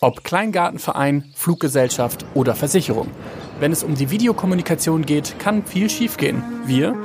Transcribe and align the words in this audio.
Ob 0.00 0.22
Kleingartenverein, 0.22 1.24
Fluggesellschaft 1.34 2.24
oder 2.34 2.54
Versicherung. 2.54 3.08
Wenn 3.58 3.72
es 3.72 3.82
um 3.82 3.96
die 3.96 4.10
Videokommunikation 4.10 5.04
geht, 5.04 5.40
kann 5.40 5.66
viel 5.66 5.90
schiefgehen. 5.90 6.40
Wir, 6.66 6.96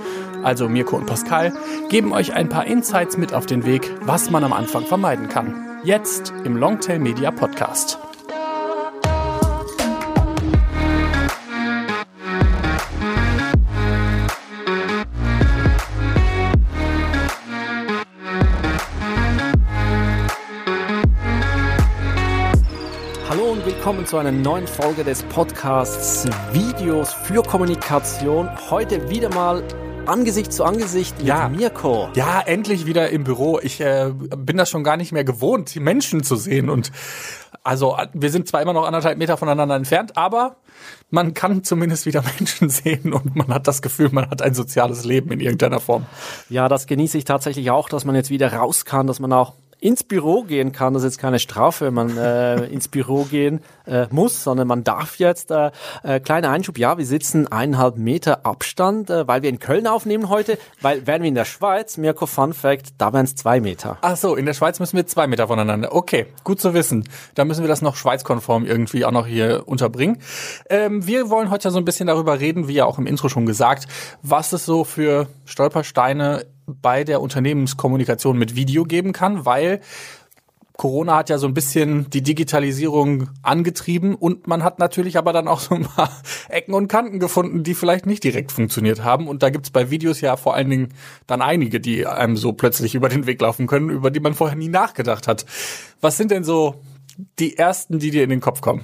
also 0.44 0.70
Mirko 0.70 0.98
und 0.98 1.08
Pascal, 1.08 1.54
geben 1.90 2.14
euch 2.14 2.34
ein 2.34 2.50
paar 2.50 2.68
Insights 2.68 3.18
mit 3.18 3.34
auf 3.34 3.48
den 3.48 3.66
Weg, 3.66 3.90
was 4.02 4.30
man 4.30 4.44
am 4.44 4.54
Anfang 4.54 4.86
vermeiden 4.86 5.28
kann. 5.28 5.80
Jetzt 5.84 6.34
im 6.46 6.56
Longtail 6.56 7.00
Media 7.00 7.32
Podcast. 7.32 7.98
Willkommen 23.84 24.06
zu 24.06 24.16
einer 24.18 24.32
neuen 24.32 24.66
Folge 24.66 25.04
des 25.04 25.24
Podcasts 25.24 26.26
Videos 26.54 27.12
für 27.12 27.44
Kommunikation. 27.44 28.50
Heute 28.70 29.10
wieder 29.10 29.28
mal 29.36 29.62
Angesicht 30.06 30.54
zu 30.54 30.64
Angesicht 30.64 31.18
mit 31.18 31.28
Ja. 31.28 31.50
Mirko. 31.50 32.08
Ja, 32.16 32.40
endlich 32.40 32.86
wieder 32.86 33.10
im 33.10 33.26
Büro. 33.26 33.60
Ich 33.62 33.82
äh, 33.82 34.14
bin 34.38 34.56
das 34.56 34.70
schon 34.70 34.86
gar 34.86 34.96
nicht 34.96 35.12
mehr 35.12 35.26
gewohnt, 35.26 35.76
Menschen 35.76 36.24
zu 36.24 36.38
sehen. 36.38 36.70
Und 36.70 36.94
also 37.62 37.98
wir 38.14 38.30
sind 38.30 38.48
zwar 38.48 38.62
immer 38.62 38.72
noch 38.72 38.86
anderthalb 38.86 39.18
Meter 39.18 39.36
voneinander 39.36 39.76
entfernt, 39.76 40.16
aber 40.16 40.56
man 41.10 41.34
kann 41.34 41.66
zumindest 41.66 42.06
wieder 42.06 42.24
Menschen 42.40 42.70
sehen 42.70 43.12
und 43.12 43.36
man 43.36 43.50
hat 43.50 43.68
das 43.68 43.82
Gefühl, 43.82 44.08
man 44.14 44.30
hat 44.30 44.42
ein 44.42 44.54
soziales 44.54 45.04
Leben 45.04 45.30
in 45.34 45.42
irgendeiner 45.42 45.82
Form. 45.82 46.06
Ja, 46.48 46.70
das 46.70 46.88
genieße 46.88 47.18
ich 47.18 47.26
tatsächlich 47.26 47.70
auch, 47.70 47.90
dass 47.90 48.06
man 48.06 48.16
jetzt 48.16 48.30
wieder 48.30 48.54
raus 48.54 48.86
kann, 48.86 49.08
dass 49.08 49.20
man 49.20 49.34
auch 49.34 49.56
ins 49.84 50.04
Büro 50.04 50.44
gehen 50.44 50.72
kann. 50.72 50.94
Das 50.94 51.04
ist 51.04 51.14
jetzt 51.14 51.22
keine 51.22 51.40
Strafe, 51.40 51.88
wenn 51.88 51.94
man 51.94 52.18
äh, 52.18 52.66
ins 52.72 52.88
Büro 52.88 53.24
gehen 53.24 53.60
äh, 53.86 54.08
muss, 54.12 54.42
sondern 54.42 54.68
man 54.68 54.86
darf 54.86 55.20
jetzt. 55.20 55.52
Äh, 55.52 55.72
äh, 56.04 56.22
kleiner 56.22 56.50
Einschub, 56.50 56.78
ja, 56.78 56.98
wir 56.98 57.06
sitzen 57.06 57.52
eineinhalb 57.52 57.98
Meter 57.98 58.46
Abstand, 58.46 59.10
äh, 59.10 59.28
weil 59.28 59.42
wir 59.42 59.50
in 59.50 59.60
Köln 59.60 59.86
aufnehmen 59.86 60.30
heute, 60.30 60.58
weil 60.82 61.06
wären 61.06 61.22
wir 61.22 61.28
in 61.28 61.36
der 61.36 61.44
Schweiz, 61.44 61.98
Mirko 61.98 62.28
Fun 62.28 62.54
Fact, 62.54 62.94
da 62.98 63.12
wären 63.12 63.26
es 63.26 63.36
zwei 63.36 63.60
Meter. 63.60 63.98
Ach 64.02 64.16
so, 64.16 64.36
in 64.36 64.46
der 64.46 64.54
Schweiz 64.54 64.80
müssen 64.80 64.96
wir 64.96 65.06
zwei 65.06 65.28
Meter 65.28 65.50
voneinander. 65.50 65.94
Okay, 65.94 66.28
gut 66.46 66.62
zu 66.62 66.74
wissen. 66.74 67.04
Da 67.36 67.44
müssen 67.44 67.62
wir 67.62 67.68
das 67.68 67.82
noch 67.82 67.98
schweizkonform 67.98 68.66
irgendwie 68.66 69.04
auch 69.04 69.12
noch 69.12 69.28
hier 69.28 69.64
unterbringen. 69.66 70.20
Ähm, 70.70 71.06
wir 71.06 71.30
wollen 71.30 71.52
heute 71.52 71.72
so 71.72 71.78
ein 71.78 71.86
bisschen 71.86 72.08
darüber 72.08 72.40
reden, 72.40 72.70
wie 72.70 72.74
ja 72.76 72.86
auch 72.86 72.98
im 72.98 73.06
Intro 73.06 73.28
schon 73.28 73.46
gesagt, 73.46 73.88
was 74.22 74.54
es 74.54 74.66
so 74.66 74.86
für 74.86 75.28
Stolpersteine 75.46 76.46
bei 76.66 77.04
der 77.04 77.22
Unternehmenskommunikation 77.22 78.38
mit 78.38 78.56
Video 78.56 78.84
geben 78.84 79.14
kann, 79.14 79.46
weil 79.46 79.82
Corona 80.76 81.18
hat 81.18 81.30
ja 81.30 81.38
so 81.38 81.48
ein 81.48 81.54
bisschen 81.54 82.10
die 82.10 82.24
Digitalisierung 82.24 83.30
angetrieben 83.44 84.16
und 84.16 84.48
man 84.48 84.64
hat 84.64 84.80
natürlich 84.80 85.18
aber 85.18 85.32
dann 85.32 85.48
auch 85.48 85.60
so 85.60 85.76
ein 85.76 85.84
paar 85.84 86.10
Ecken 86.50 86.74
und 86.74 86.88
Kanten 86.88 87.20
gefunden, 87.20 87.64
die 87.64 87.76
vielleicht 87.76 88.08
nicht 88.08 88.24
direkt 88.24 88.52
funktioniert 88.52 89.04
haben. 89.04 89.28
Und 89.28 89.44
da 89.44 89.50
gibt's 89.52 89.70
bei 89.70 89.92
Videos 89.92 90.22
ja 90.22 90.36
vor 90.36 90.56
allen 90.56 90.70
Dingen 90.70 90.90
dann 91.28 91.42
einige, 91.42 91.80
die 91.80 92.08
einem 92.08 92.38
so 92.38 92.54
plötzlich 92.54 92.96
über 92.96 93.10
den 93.10 93.28
Weg 93.28 93.40
laufen 93.40 93.68
können, 93.68 93.90
über 93.90 94.10
die 94.10 94.20
man 94.20 94.34
vorher 94.34 94.58
nie 94.58 94.70
nachgedacht 94.70 95.28
hat. 95.28 95.46
Was 96.02 96.18
sind 96.18 96.32
denn 96.32 96.44
so 96.44 96.82
die 97.38 97.58
ersten, 97.58 98.00
die 98.00 98.10
dir 98.10 98.24
in 98.24 98.32
den 98.32 98.42
Kopf 98.42 98.62
kommen? 98.62 98.84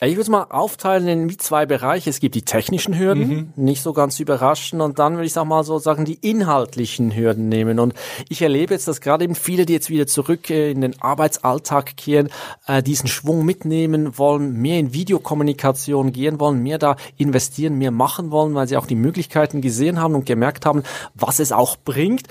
Ich 0.00 0.12
würde 0.12 0.20
es 0.20 0.28
mal 0.28 0.44
aufteilen 0.44 1.08
in 1.08 1.38
zwei 1.40 1.66
Bereiche. 1.66 2.08
Es 2.08 2.20
gibt 2.20 2.36
die 2.36 2.42
technischen 2.42 2.96
Hürden, 2.96 3.52
nicht 3.56 3.82
so 3.82 3.92
ganz 3.92 4.20
überraschend. 4.20 4.80
Und 4.80 5.00
dann 5.00 5.14
würde 5.14 5.26
ich 5.26 5.36
auch 5.36 5.44
mal 5.44 5.64
so 5.64 5.80
sagen, 5.80 6.04
die 6.04 6.14
inhaltlichen 6.14 7.16
Hürden 7.16 7.48
nehmen. 7.48 7.80
Und 7.80 7.94
ich 8.28 8.40
erlebe 8.40 8.74
jetzt, 8.74 8.86
dass 8.86 9.00
gerade 9.00 9.24
eben 9.24 9.34
viele, 9.34 9.66
die 9.66 9.72
jetzt 9.72 9.90
wieder 9.90 10.06
zurück 10.06 10.50
äh, 10.50 10.70
in 10.70 10.82
den 10.82 11.02
Arbeitsalltag 11.02 11.96
kehren, 11.96 12.28
äh, 12.68 12.80
diesen 12.80 13.08
Schwung 13.08 13.44
mitnehmen 13.44 14.16
wollen, 14.18 14.52
mehr 14.52 14.78
in 14.78 14.92
Videokommunikation 14.92 16.12
gehen 16.12 16.38
wollen, 16.38 16.62
mehr 16.62 16.78
da 16.78 16.94
investieren, 17.16 17.74
mehr 17.76 17.90
machen 17.90 18.30
wollen, 18.30 18.54
weil 18.54 18.68
sie 18.68 18.76
auch 18.76 18.86
die 18.86 18.94
Möglichkeiten 18.94 19.60
gesehen 19.62 20.00
haben 20.00 20.14
und 20.14 20.26
gemerkt 20.26 20.64
haben, 20.64 20.84
was 21.14 21.40
es 21.40 21.50
auch 21.50 21.76
bringt. 21.76 22.28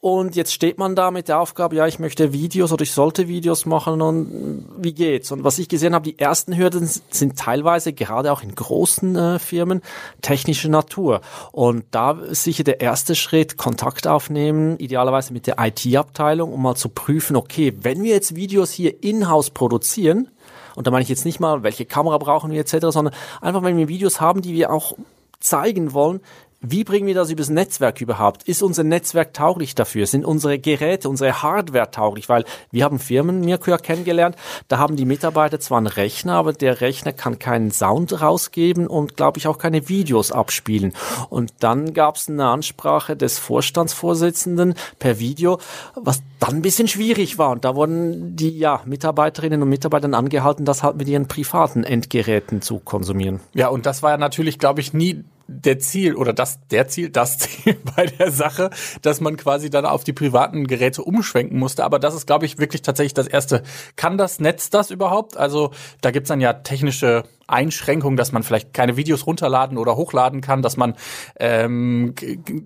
Und 0.00 0.36
jetzt 0.36 0.52
steht 0.52 0.78
man 0.78 0.94
da 0.94 1.10
mit 1.10 1.26
der 1.26 1.40
Aufgabe, 1.40 1.74
ja, 1.74 1.86
ich 1.86 1.98
möchte 1.98 2.32
Videos 2.32 2.70
oder 2.70 2.82
ich 2.82 2.92
sollte 2.92 3.26
Videos 3.26 3.66
machen 3.66 4.00
und 4.02 4.64
wie 4.78 4.92
geht's? 4.92 5.32
Und 5.32 5.42
was 5.42 5.58
ich 5.58 5.68
gesehen 5.68 5.94
habe, 5.94 6.04
die 6.04 6.16
ersten 6.16 6.56
Hürden 6.56 6.88
sind 7.10 7.38
teilweise 7.38 7.92
gerade 7.92 8.32
auch 8.32 8.42
in 8.42 8.54
großen 8.54 9.16
äh, 9.16 9.38
Firmen 9.38 9.82
technische 10.22 10.68
Natur. 10.68 11.20
Und 11.52 11.84
da 11.90 12.18
sicher 12.30 12.64
der 12.64 12.80
erste 12.80 13.14
Schritt, 13.14 13.56
Kontakt 13.56 14.06
aufnehmen, 14.06 14.78
idealerweise 14.78 15.32
mit 15.32 15.46
der 15.46 15.56
IT-Abteilung, 15.58 16.52
um 16.52 16.62
mal 16.62 16.76
zu 16.76 16.88
prüfen, 16.88 17.36
okay, 17.36 17.74
wenn 17.80 18.02
wir 18.02 18.12
jetzt 18.12 18.36
Videos 18.36 18.70
hier 18.70 19.02
in-house 19.02 19.50
produzieren, 19.50 20.28
und 20.74 20.86
da 20.86 20.90
meine 20.90 21.02
ich 21.02 21.08
jetzt 21.08 21.24
nicht 21.24 21.40
mal, 21.40 21.62
welche 21.62 21.86
Kamera 21.86 22.18
brauchen 22.18 22.50
wir 22.50 22.60
etc., 22.60 22.88
sondern 22.90 23.14
einfach, 23.40 23.62
wenn 23.62 23.78
wir 23.78 23.88
Videos 23.88 24.20
haben, 24.20 24.42
die 24.42 24.52
wir 24.52 24.70
auch 24.70 24.94
zeigen 25.40 25.92
wollen, 25.92 26.20
wie 26.60 26.84
bringen 26.84 27.06
wir 27.06 27.14
das 27.14 27.30
übers 27.30 27.50
Netzwerk 27.50 28.00
überhaupt? 28.00 28.44
Ist 28.44 28.62
unser 28.62 28.82
Netzwerk 28.82 29.34
tauglich 29.34 29.74
dafür? 29.74 30.06
Sind 30.06 30.24
unsere 30.24 30.58
Geräte, 30.58 31.08
unsere 31.08 31.42
Hardware 31.42 31.90
tauglich? 31.90 32.28
Weil 32.28 32.44
wir 32.70 32.84
haben 32.84 32.98
Firmen, 32.98 33.40
Mirko 33.40 33.70
ja 33.70 33.78
kennengelernt, 33.78 34.36
da 34.68 34.78
haben 34.78 34.96
die 34.96 35.04
Mitarbeiter 35.04 35.60
zwar 35.60 35.78
einen 35.78 35.86
Rechner, 35.86 36.34
aber 36.34 36.52
der 36.52 36.80
Rechner 36.80 37.12
kann 37.12 37.38
keinen 37.38 37.70
Sound 37.70 38.20
rausgeben 38.20 38.86
und, 38.86 39.16
glaube 39.16 39.38
ich, 39.38 39.46
auch 39.46 39.58
keine 39.58 39.88
Videos 39.88 40.32
abspielen. 40.32 40.92
Und 41.28 41.52
dann 41.60 41.92
gab 41.92 42.16
es 42.16 42.28
eine 42.28 42.46
Ansprache 42.46 43.16
des 43.16 43.38
Vorstandsvorsitzenden 43.38 44.74
per 44.98 45.18
Video, 45.18 45.58
was 45.94 46.22
dann 46.40 46.56
ein 46.56 46.62
bisschen 46.62 46.88
schwierig 46.88 47.38
war. 47.38 47.50
Und 47.50 47.64
da 47.64 47.74
wurden 47.76 48.34
die 48.36 48.58
ja, 48.58 48.80
Mitarbeiterinnen 48.86 49.62
und 49.62 49.68
Mitarbeiter 49.68 50.12
angehalten, 50.12 50.64
das 50.64 50.82
halt 50.82 50.96
mit 50.96 51.08
ihren 51.08 51.28
privaten 51.28 51.84
Endgeräten 51.84 52.62
zu 52.62 52.78
konsumieren. 52.78 53.40
Ja, 53.54 53.68
und 53.68 53.86
das 53.86 54.02
war 54.02 54.12
ja 54.12 54.16
natürlich, 54.16 54.58
glaube 54.58 54.80
ich, 54.80 54.92
nie 54.92 55.24
der 55.48 55.78
Ziel 55.78 56.14
oder 56.14 56.32
das 56.32 56.66
der 56.68 56.88
Ziel, 56.88 57.10
das 57.10 57.38
Ziel 57.38 57.76
bei 57.96 58.06
der 58.06 58.30
Sache, 58.30 58.70
dass 59.02 59.20
man 59.20 59.36
quasi 59.36 59.70
dann 59.70 59.86
auf 59.86 60.04
die 60.04 60.12
privaten 60.12 60.66
Geräte 60.66 61.02
umschwenken 61.02 61.58
musste. 61.58 61.84
Aber 61.84 61.98
das 61.98 62.14
ist, 62.14 62.26
glaube 62.26 62.46
ich, 62.46 62.58
wirklich 62.58 62.82
tatsächlich 62.82 63.14
das 63.14 63.26
Erste. 63.26 63.62
Kann 63.96 64.18
das 64.18 64.40
Netz 64.40 64.70
das 64.70 64.90
überhaupt? 64.90 65.36
Also 65.36 65.72
da 66.00 66.10
gibt's 66.10 66.28
dann 66.28 66.40
ja 66.40 66.52
technische 66.52 67.24
Einschränkungen, 67.46 68.16
dass 68.16 68.32
man 68.32 68.42
vielleicht 68.42 68.72
keine 68.74 68.96
Videos 68.96 69.26
runterladen 69.26 69.78
oder 69.78 69.96
hochladen 69.96 70.40
kann, 70.40 70.62
dass 70.62 70.76
man 70.76 70.94
ähm, 71.38 72.14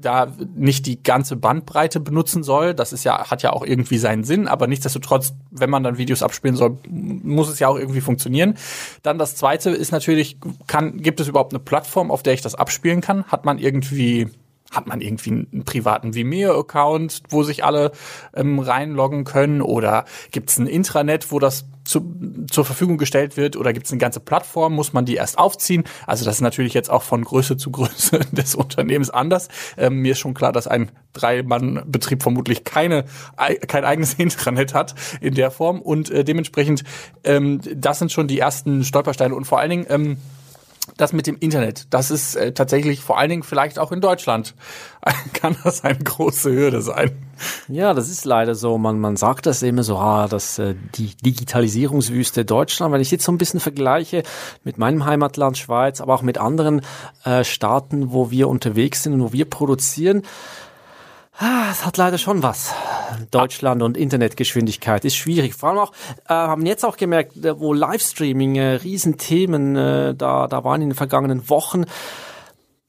da 0.01 0.33
nicht 0.55 0.87
die 0.87 1.03
ganze 1.03 1.37
Bandbreite 1.37 2.01
benutzen 2.01 2.43
soll. 2.43 2.75
Das 2.75 2.93
ist 2.93 3.05
ja 3.05 3.31
hat 3.31 3.43
ja 3.43 3.53
auch 3.53 3.65
irgendwie 3.65 3.99
seinen 3.99 4.25
Sinn, 4.25 4.49
aber 4.49 4.67
nichtsdestotrotz, 4.67 5.35
wenn 5.51 5.71
man 5.71 5.83
dann 5.83 5.99
Videos 5.99 6.23
abspielen 6.23 6.57
soll, 6.57 6.79
muss 6.89 7.49
es 7.49 7.59
ja 7.59 7.69
auch 7.69 7.79
irgendwie 7.79 8.01
funktionieren. 8.01 8.55
Dann 9.03 9.19
das 9.19 9.37
Zweite 9.37 9.71
ist 9.71 9.93
natürlich, 9.93 10.39
kann 10.67 10.99
gibt 10.99 11.21
es 11.21 11.29
überhaupt 11.29 11.53
eine 11.53 11.61
Plattform, 11.61 12.11
auf 12.11 12.23
der 12.23 12.35
ich 12.35 12.43
das 12.43 12.55
abspielen 12.55 13.01
kann? 13.01 13.25
Hat 13.25 13.45
man 13.45 13.59
irgendwie 13.59 14.29
hat 14.71 14.87
man 14.87 15.01
irgendwie 15.01 15.31
einen 15.31 15.65
privaten 15.65 16.15
Vimeo-Account, 16.15 17.25
wo 17.29 17.43
sich 17.43 17.65
alle 17.65 17.91
ähm, 18.35 18.61
reinloggen 18.61 19.25
können? 19.25 19.63
Oder 19.63 20.05
gibt 20.31 20.51
es 20.51 20.59
ein 20.59 20.69
Intranet, 20.69 21.33
wo 21.33 21.41
das 21.41 21.65
zu, 21.91 22.15
zur 22.51 22.65
Verfügung 22.65 22.99
gestellt 22.99 23.37
wird? 23.37 23.57
Oder 23.57 23.73
gibt 23.73 23.87
es 23.87 23.93
eine 23.93 23.99
ganze 23.99 24.21
Plattform? 24.21 24.75
Muss 24.75 24.93
man 24.93 25.05
die 25.05 25.17
erst 25.17 25.39
aufziehen? 25.39 25.85
Also 26.07 26.25
das 26.25 26.37
ist 26.37 26.41
natürlich 26.41 26.73
jetzt 26.73 26.89
auch 26.89 27.03
von 27.03 27.25
Größe 27.25 27.57
zu 27.57 27.71
Größe 27.71 28.21
des 28.33 28.55
Unternehmens 28.55 29.11
anders. 29.11 29.49
Ähm, 29.77 29.97
mir 29.97 30.13
ist 30.13 30.21
schon 30.21 30.35
klar, 30.35 30.53
dass 30.53 30.67
ein 30.69 30.91
Drei-Mann-Betrieb 31.13 32.23
vermutlich 32.23 32.63
keine, 32.65 33.05
ei- 33.37 33.57
kein 33.57 33.85
eigenes 33.85 34.15
Intranet 34.19 34.73
hat 34.73 34.95
in 35.21 35.35
der 35.35 35.51
Form. 35.51 35.81
Und 35.83 36.11
äh, 36.11 36.23
dementsprechend, 36.25 36.85
ähm, 37.25 37.61
das 37.75 37.99
sind 37.99 38.13
schon 38.13 38.29
die 38.29 38.39
ersten 38.39 38.85
Stolpersteine. 38.85 39.35
Und 39.35 39.45
vor 39.47 39.59
allen 39.59 39.71
Dingen, 39.71 39.87
ähm, 39.89 40.17
das 40.97 41.13
mit 41.13 41.27
dem 41.27 41.37
Internet, 41.39 41.87
das 41.91 42.11
ist 42.11 42.37
äh, 42.37 42.53
tatsächlich 42.53 43.01
vor 43.01 43.19
allen 43.19 43.31
Dingen 43.31 43.43
vielleicht 43.43 43.79
auch 43.79 43.93
in 43.93 44.01
Deutschland, 44.01 44.55
kann 45.33 45.57
das 45.65 45.85
eine 45.85 45.99
große 45.99 46.51
Hürde 46.53 46.83
sein. 46.83 47.13
Ja, 47.69 47.95
das 47.95 48.11
ist 48.11 48.25
leider 48.25 48.55
so. 48.55 48.77
Man, 48.77 49.01
man 49.01 49.17
sagt 49.17 49.47
das 49.47 49.63
immer 49.63 49.83
so, 49.83 49.97
ah, 49.97 50.29
das, 50.29 50.59
äh, 50.59 50.75
die 50.95 51.17
Digitalisierungswüste 51.17 52.45
Deutschland. 52.45 52.93
Wenn 52.93 53.01
ich 53.01 53.11
jetzt 53.11 53.25
so 53.25 53.33
ein 53.33 53.39
bisschen 53.39 53.61
vergleiche 53.61 54.23
mit 54.65 54.79
meinem 54.79 55.07
Heimatland 55.07 55.57
Schweiz, 55.57 56.01
aber 56.01 56.15
auch 56.15 56.23
mit 56.23 56.39
anderen 56.39 56.83
äh, 57.25 57.45
Staaten, 57.45 58.13
wo 58.13 58.31
wir 58.31 58.49
unterwegs 58.49 59.03
sind 59.03 59.15
und 59.15 59.23
wo 59.23 59.33
wir 59.33 59.49
produzieren, 59.49 60.23
es 61.71 61.87
hat 61.87 61.97
leider 61.97 62.19
schon 62.19 62.43
was. 62.43 62.75
Deutschland 63.31 63.83
und 63.83 63.97
Internetgeschwindigkeit 63.97 65.05
ist 65.05 65.17
schwierig. 65.17 65.55
Vor 65.55 65.71
allem 65.71 65.79
auch, 65.79 65.93
äh, 66.29 66.35
haben 66.35 66.67
jetzt 66.67 66.85
auch 66.85 66.97
gemerkt, 66.97 67.37
äh, 67.45 67.59
wo 67.59 67.73
Livestreaming 67.73 68.57
äh, 68.57 68.75
Riesenthemen 68.75 69.77
äh, 69.77 70.15
da, 70.15 70.47
da 70.47 70.65
waren 70.65 70.83
in 70.83 70.91
den 70.91 70.97
vergangenen 70.97 71.49
Wochen. 71.49 71.85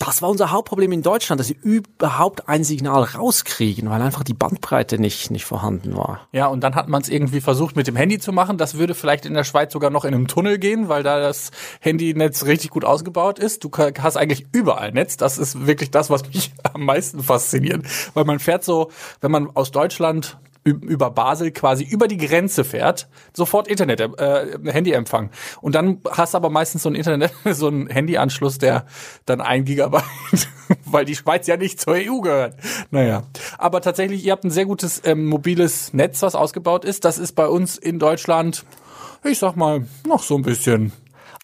Das 0.04 0.24
war 0.24 0.30
unser 0.30 0.50
Hauptproblem 0.50 0.94
in 0.94 1.04
Deutschland, 1.04 1.40
dass 1.40 1.46
sie 1.46 1.58
überhaupt 1.62 2.50
ein 2.50 2.64
Signal 2.64 3.04
rauskriegen, 3.04 3.88
weil 3.92 4.02
einfach 4.02 4.24
die 4.24 4.34
Bandbreite 4.34 4.98
nicht, 4.98 5.30
nicht 5.30 5.46
vorhanden 5.46 5.96
war. 5.96 6.28
Ja, 6.32 6.48
und 6.48 6.62
dann 6.62 6.74
hat 6.74 6.90
man 6.90 7.04
es 7.04 7.08
irgendwie 7.08 7.40
versucht 7.40 7.76
mit 7.76 7.86
dem 7.86 7.96
Handy 7.96 8.18
zu 8.18 8.34
machen. 8.34 8.58
Das 8.58 8.80
würde 8.80 8.96
vielleicht 8.96 9.28
in 9.28 9.36
der 9.36 9.44
Schweiz 9.44 9.72
sogar 9.72 9.92
noch 9.92 10.04
in 10.04 10.16
einem 10.16 10.28
Tunnel 10.28 10.58
gehen, 10.58 10.90
weil 10.90 11.04
da 11.04 11.20
das 11.20 11.52
Handynetz 11.82 12.46
richtig 12.46 12.72
gut 12.72 12.84
ausgebaut 12.84 13.38
ist. 13.38 13.64
Du 13.64 13.70
hast 13.78 14.18
eigentlich 14.18 14.48
überall 14.52 14.92
Netz. 14.92 15.18
Das 15.18 15.38
ist 15.38 15.68
wirklich 15.68 15.92
das, 15.92 16.10
was 16.10 16.28
mich 16.28 16.52
am 16.74 16.84
meisten 16.84 17.22
fasziniert. 17.22 17.86
Weil 18.16 18.26
man 18.26 18.40
fährt 18.40 18.64
so, 18.64 18.90
wenn 19.22 19.30
man 19.30 19.56
aus 19.56 19.70
Deutschland 19.70 20.40
über 20.64 21.10
Basel 21.10 21.52
quasi 21.52 21.84
über 21.84 22.08
die 22.08 22.18
Grenze 22.18 22.64
fährt, 22.64 23.08
sofort 23.34 23.68
Internet, 23.68 24.00
äh, 24.00 24.58
Handyempfang. 24.66 25.32
Und 25.62 25.74
dann 25.74 26.02
hast 26.12 26.34
du 26.34 26.38
aber 26.38 26.50
meistens 26.50 26.84
so 26.84 26.90
ein 26.90 26.96
Internet, 26.96 27.32
so 27.52 27.68
ein 27.68 27.88
Handyanschluss, 27.88 28.60
der 28.60 28.86
dann 29.26 29.42
ein 29.42 29.66
Gigabyte, 29.66 30.04
weil 30.86 31.06
die 31.06 31.16
Schweiz 31.16 31.48
ja 31.48 31.58
nicht 31.58 31.82
zur 31.82 31.96
EU 31.96 32.20
gehört. 32.22 32.56
Naja. 32.92 33.24
Aber 33.58 33.82
tatsächlich, 33.82 34.24
ihr 34.24 34.34
habt 34.34 34.44
ein 34.44 34.52
sehr 34.52 34.66
gutes 34.66 35.02
ähm, 35.06 35.26
mobiles 35.26 35.94
Netz, 35.94 36.22
was 36.22 36.36
ausgebaut 36.36 36.86
ist. 36.86 37.06
Das 37.06 37.18
ist 37.18 37.34
bei 37.34 37.48
uns 37.48 37.78
in 37.78 37.98
Deutschland, 37.98 38.64
ich 39.24 39.40
sag 39.40 39.56
mal, 39.56 39.88
noch 40.06 40.22
so 40.22 40.36
ein 40.36 40.44
bisschen 40.44 40.92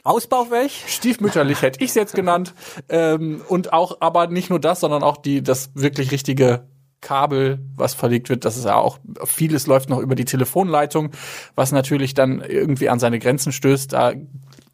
Ausbaufähig? 0.08 0.86
Stiefmütterlich 0.88 1.62
hätte 1.62 1.84
ich 1.84 1.90
es 1.90 1.96
jetzt 1.96 2.16
genannt. 2.16 2.54
Ähm, 2.88 3.42
und 3.50 3.74
auch, 3.74 3.98
aber 4.00 4.28
nicht 4.28 4.50
nur 4.50 4.60
das, 4.60 4.80
sondern 4.80 5.04
auch 5.04 5.18
die, 5.18 5.44
das 5.44 5.72
wirklich 5.74 6.12
richtige 6.12 6.64
Kabel, 7.02 7.60
was 7.76 7.94
verlegt 7.94 8.30
wird, 8.30 8.44
das 8.44 8.58
ist 8.58 8.66
ja 8.66 8.76
auch, 8.76 9.00
vieles 9.26 9.68
läuft 9.68 9.90
noch 9.90 10.00
über 10.00 10.16
die 10.16 10.26
Telefonleitung, 10.26 11.12
was 11.56 11.72
natürlich 11.72 12.14
dann 12.14 12.42
irgendwie 12.42 12.90
an 12.90 13.00
seine 13.00 13.20
Grenzen 13.20 13.52
stößt. 13.52 13.94
Da 13.94 14.14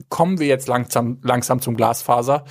kommen 0.09 0.39
wir 0.39 0.47
jetzt 0.47 0.67
langsam, 0.67 1.17
langsam 1.23 1.59
zum 1.59 1.75
Glasfaser. 1.75 2.45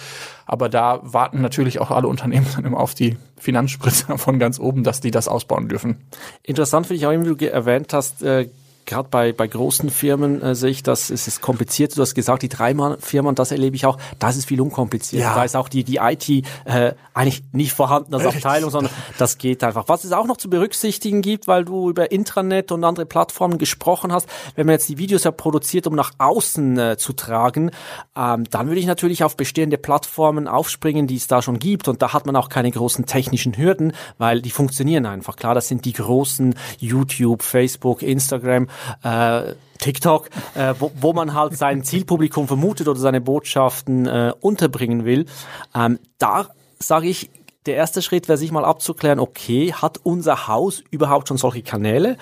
Aber 0.46 0.68
da 0.68 1.00
warten 1.02 1.40
natürlich 1.40 1.78
auch 1.78 1.90
alle 1.90 2.08
Unternehmen 2.08 2.46
dann 2.56 2.64
immer 2.64 2.80
auf 2.80 2.94
die 2.94 3.16
Finanzspritzer 3.38 4.18
von 4.18 4.38
ganz 4.38 4.58
oben, 4.58 4.82
dass 4.84 5.00
die 5.00 5.10
das 5.10 5.28
ausbauen 5.28 5.68
dürfen. 5.68 6.04
Interessant 6.42 6.86
finde 6.86 6.98
ich 6.98 7.06
auch, 7.06 7.12
wie 7.12 7.34
du 7.34 7.50
erwähnt 7.50 7.92
hast, 7.92 8.22
äh 8.22 8.48
gerade 8.86 9.08
bei, 9.10 9.32
bei 9.32 9.46
großen 9.46 9.90
Firmen 9.90 10.42
äh, 10.42 10.54
sehe 10.54 10.70
ich 10.70 10.82
das, 10.82 11.10
es 11.10 11.28
ist 11.28 11.40
kompliziert. 11.40 11.96
Du 11.96 12.02
hast 12.02 12.14
gesagt, 12.14 12.42
die 12.42 12.48
Drei-Firmen, 12.48 13.34
das 13.34 13.50
erlebe 13.50 13.76
ich 13.76 13.86
auch, 13.86 13.98
das 14.18 14.36
ist 14.36 14.46
viel 14.46 14.60
unkomplizierter. 14.60 15.26
Ja. 15.28 15.34
Da 15.34 15.44
ist 15.44 15.56
auch 15.56 15.68
die, 15.68 15.84
die 15.84 15.96
IT 15.96 16.28
äh, 16.64 16.94
eigentlich 17.14 17.42
nicht 17.52 17.72
vorhanden 17.72 18.14
als 18.14 18.26
Abteilung, 18.26 18.70
sondern 18.70 18.92
das 19.18 19.38
geht 19.38 19.62
einfach. 19.64 19.88
Was 19.88 20.04
es 20.04 20.12
auch 20.12 20.26
noch 20.26 20.36
zu 20.36 20.48
berücksichtigen 20.50 21.22
gibt, 21.22 21.46
weil 21.46 21.64
du 21.64 21.90
über 21.90 22.10
Intranet 22.10 22.72
und 22.72 22.84
andere 22.84 23.06
Plattformen 23.06 23.58
gesprochen 23.58 24.12
hast, 24.12 24.28
wenn 24.56 24.66
man 24.66 24.74
jetzt 24.74 24.88
die 24.88 24.98
Videos 24.98 25.24
ja 25.24 25.30
produziert, 25.30 25.86
um 25.86 25.94
nach 25.94 26.12
außen 26.18 26.78
äh, 26.78 26.96
zu 26.96 27.12
tragen, 27.12 27.70
ähm, 28.16 28.44
dann 28.50 28.68
würde 28.68 28.80
ich 28.80 28.86
natürlich 28.86 29.24
auf 29.24 29.36
bestehende 29.36 29.78
Plattformen 29.78 30.48
aufspringen, 30.48 31.06
die 31.06 31.16
es 31.16 31.26
da 31.26 31.42
schon 31.42 31.58
gibt. 31.58 31.88
Und 31.88 32.02
da 32.02 32.12
hat 32.12 32.26
man 32.26 32.36
auch 32.36 32.48
keine 32.48 32.70
großen 32.70 33.06
technischen 33.06 33.56
Hürden, 33.56 33.92
weil 34.18 34.42
die 34.42 34.50
funktionieren 34.50 35.06
einfach. 35.06 35.36
Klar, 35.36 35.54
das 35.54 35.68
sind 35.68 35.84
die 35.84 35.92
großen 35.92 36.54
YouTube, 36.78 37.42
Facebook, 37.42 38.02
Instagram, 38.02 38.68
äh, 39.02 39.54
TikTok, 39.78 40.30
äh, 40.54 40.74
wo, 40.78 40.92
wo 40.94 41.12
man 41.12 41.34
halt 41.34 41.56
sein 41.56 41.82
Zielpublikum 41.82 42.46
vermutet 42.46 42.88
oder 42.88 43.00
seine 43.00 43.20
Botschaften 43.20 44.06
äh, 44.06 44.32
unterbringen 44.40 45.04
will. 45.04 45.26
Ähm, 45.74 45.98
da 46.18 46.48
sage 46.78 47.08
ich, 47.08 47.30
der 47.66 47.76
erste 47.76 48.02
Schritt 48.02 48.28
wäre 48.28 48.38
sich 48.38 48.50
mal 48.50 48.64
abzuklären, 48.64 49.20
okay, 49.20 49.72
hat 49.72 50.00
unser 50.02 50.48
Haus 50.48 50.82
überhaupt 50.90 51.28
schon 51.28 51.36
solche 51.36 51.62
Kanäle? 51.62 52.16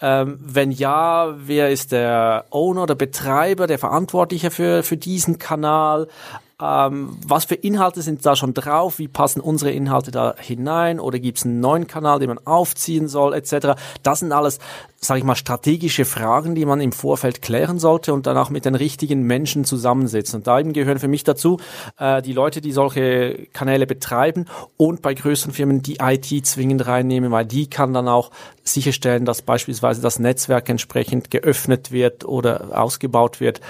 Ähm, 0.00 0.38
wenn 0.40 0.70
ja, 0.70 1.34
wer 1.36 1.70
ist 1.70 1.92
der 1.92 2.44
Owner, 2.50 2.84
der 2.86 2.94
Betreiber, 2.94 3.66
der 3.66 3.78
Verantwortliche 3.78 4.50
für, 4.50 4.82
für 4.82 4.98
diesen 4.98 5.38
Kanal? 5.38 6.08
Ähm, 6.60 7.16
was 7.26 7.44
für 7.44 7.54
Inhalte 7.54 8.02
sind 8.02 8.24
da 8.24 8.36
schon 8.36 8.54
drauf? 8.54 8.98
Wie 8.98 9.08
passen 9.08 9.40
unsere 9.40 9.70
Inhalte 9.70 10.10
da 10.10 10.34
hinein? 10.38 11.00
Oder 11.00 11.18
gibt 11.18 11.38
es 11.38 11.44
einen 11.44 11.60
neuen 11.60 11.86
Kanal, 11.86 12.18
den 12.20 12.28
man 12.28 12.38
aufziehen 12.44 13.08
soll, 13.08 13.34
etc.? 13.34 13.74
Das 14.02 14.20
sind 14.20 14.32
alles, 14.32 14.58
sage 15.00 15.18
ich 15.18 15.24
mal, 15.24 15.34
strategische 15.34 16.04
Fragen, 16.04 16.54
die 16.54 16.64
man 16.64 16.80
im 16.80 16.92
Vorfeld 16.92 17.42
klären 17.42 17.78
sollte 17.78 18.12
und 18.12 18.26
dann 18.26 18.36
auch 18.36 18.50
mit 18.50 18.64
den 18.64 18.74
richtigen 18.74 19.22
Menschen 19.22 19.64
zusammensetzen. 19.64 20.38
Und 20.38 20.46
da 20.46 20.60
eben 20.60 20.72
gehören 20.72 20.98
für 20.98 21.08
mich 21.08 21.24
dazu 21.24 21.58
äh, 21.98 22.22
die 22.22 22.32
Leute, 22.32 22.60
die 22.60 22.72
solche 22.72 23.46
Kanäle 23.52 23.86
betreiben 23.86 24.46
und 24.76 25.02
bei 25.02 25.14
größeren 25.14 25.52
Firmen 25.52 25.82
die 25.82 25.98
IT 26.00 26.46
zwingend 26.46 26.86
reinnehmen, 26.86 27.30
weil 27.30 27.46
die 27.46 27.68
kann 27.68 27.92
dann 27.92 28.08
auch 28.08 28.30
sicherstellen, 28.62 29.24
dass 29.24 29.42
beispielsweise 29.42 30.00
das 30.00 30.18
Netzwerk 30.18 30.68
entsprechend 30.68 31.30
geöffnet 31.30 31.92
wird 31.92 32.24
oder 32.24 32.78
ausgebaut 32.80 33.40
wird 33.40 33.60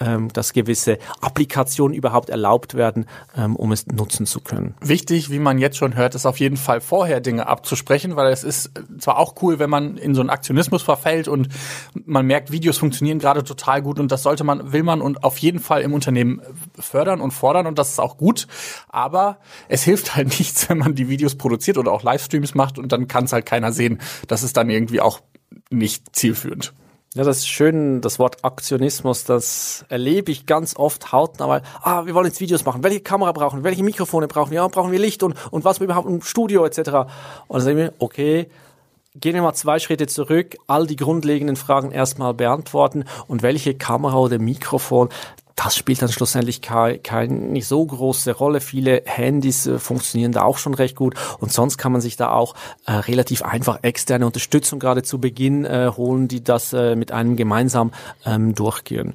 ähm, 0.00 0.32
dass 0.32 0.52
gewisse 0.52 0.98
Applikationen 1.20 1.96
überhaupt 1.96 2.30
erlaubt 2.30 2.74
werden, 2.74 3.06
ähm, 3.36 3.56
um 3.56 3.72
es 3.72 3.86
nutzen 3.86 4.26
zu 4.26 4.40
können. 4.40 4.74
Wichtig, 4.80 5.30
wie 5.30 5.38
man 5.38 5.58
jetzt 5.58 5.76
schon 5.76 5.96
hört, 5.96 6.14
ist 6.14 6.26
auf 6.26 6.38
jeden 6.38 6.56
Fall 6.56 6.80
vorher 6.80 7.20
Dinge 7.20 7.46
abzusprechen, 7.46 8.16
weil 8.16 8.32
es 8.32 8.44
ist 8.44 8.70
zwar 8.98 9.18
auch 9.18 9.34
cool, 9.42 9.58
wenn 9.58 9.70
man 9.70 9.96
in 9.96 10.14
so 10.14 10.20
einen 10.20 10.30
Aktionismus 10.30 10.82
verfällt 10.82 11.28
und 11.28 11.48
man 12.04 12.26
merkt, 12.26 12.52
Videos 12.52 12.78
funktionieren 12.78 13.18
gerade 13.18 13.44
total 13.44 13.82
gut 13.82 13.98
und 13.98 14.12
das 14.12 14.22
sollte 14.22 14.44
man, 14.44 14.72
will 14.72 14.82
man 14.82 15.00
und 15.00 15.24
auf 15.24 15.38
jeden 15.38 15.60
Fall 15.60 15.82
im 15.82 15.94
Unternehmen 15.94 16.40
fördern 16.78 17.20
und 17.20 17.30
fordern 17.30 17.66
und 17.66 17.78
das 17.78 17.90
ist 17.90 18.00
auch 18.00 18.16
gut, 18.16 18.46
aber 18.88 19.38
es 19.68 19.82
hilft 19.82 20.16
halt 20.16 20.28
nichts, 20.38 20.68
wenn 20.68 20.78
man 20.78 20.94
die 20.94 21.08
Videos 21.08 21.36
produziert 21.36 21.78
oder 21.78 21.92
auch 21.92 22.02
Livestreams 22.02 22.54
macht 22.54 22.78
und 22.78 22.92
dann 22.92 23.08
kann 23.08 23.24
es 23.24 23.32
halt 23.32 23.46
keiner 23.46 23.72
sehen. 23.72 24.00
Das 24.28 24.42
ist 24.42 24.56
dann 24.56 24.70
irgendwie 24.70 25.00
auch 25.00 25.20
nicht 25.70 26.14
zielführend. 26.14 26.72
Ja, 27.16 27.24
das 27.24 27.38
ist 27.38 27.48
schön, 27.48 28.02
das 28.02 28.18
Wort 28.18 28.44
Aktionismus, 28.44 29.24
das 29.24 29.86
erlebe 29.88 30.30
ich 30.30 30.44
ganz 30.44 30.76
oft 30.76 31.12
hautnah, 31.12 31.48
weil, 31.48 31.62
ah, 31.80 32.04
wir 32.04 32.14
wollen 32.14 32.26
jetzt 32.26 32.42
Videos 32.42 32.66
machen, 32.66 32.84
welche 32.84 33.00
Kamera 33.00 33.32
brauchen 33.32 33.64
welche 33.64 33.82
Mikrofone 33.82 34.28
brauchen 34.28 34.50
wir, 34.50 34.56
ja, 34.56 34.68
brauchen 34.68 34.92
wir 34.92 34.98
Licht 34.98 35.22
und, 35.22 35.34
und 35.50 35.64
was 35.64 35.80
wir 35.80 35.86
überhaupt 35.86 36.06
im 36.06 36.20
Studio 36.20 36.66
etc. 36.66 36.78
Und 36.78 37.56
dann 37.56 37.60
sagen 37.62 37.78
wir, 37.78 37.94
okay, 38.00 38.50
gehen 39.14 39.34
wir 39.34 39.40
mal 39.40 39.54
zwei 39.54 39.78
Schritte 39.78 40.06
zurück, 40.06 40.56
all 40.66 40.86
die 40.86 40.96
grundlegenden 40.96 41.56
Fragen 41.56 41.90
erstmal 41.90 42.34
beantworten 42.34 43.04
und 43.28 43.42
welche 43.42 43.72
Kamera 43.72 44.18
oder 44.18 44.38
Mikrofon, 44.38 45.08
das 45.56 45.74
spielt 45.74 46.02
dann 46.02 46.10
schlussendlich 46.10 46.60
keine 46.60 46.98
kein, 46.98 47.52
nicht 47.52 47.66
so 47.66 47.84
große 47.84 48.32
Rolle. 48.32 48.60
Viele 48.60 49.02
Handys 49.06 49.66
äh, 49.66 49.78
funktionieren 49.78 50.32
da 50.32 50.42
auch 50.42 50.58
schon 50.58 50.74
recht 50.74 50.96
gut 50.96 51.14
und 51.40 51.50
sonst 51.50 51.78
kann 51.78 51.92
man 51.92 52.00
sich 52.00 52.16
da 52.16 52.30
auch 52.30 52.54
äh, 52.84 52.92
relativ 52.92 53.42
einfach 53.42 53.82
externe 53.82 54.26
Unterstützung 54.26 54.78
gerade 54.78 55.02
zu 55.02 55.18
Beginn 55.18 55.64
äh, 55.64 55.90
holen, 55.96 56.28
die 56.28 56.44
das 56.44 56.72
äh, 56.72 56.94
mit 56.94 57.10
einem 57.10 57.36
gemeinsam 57.36 57.92
ähm, 58.26 58.54
durchgehen. 58.54 59.14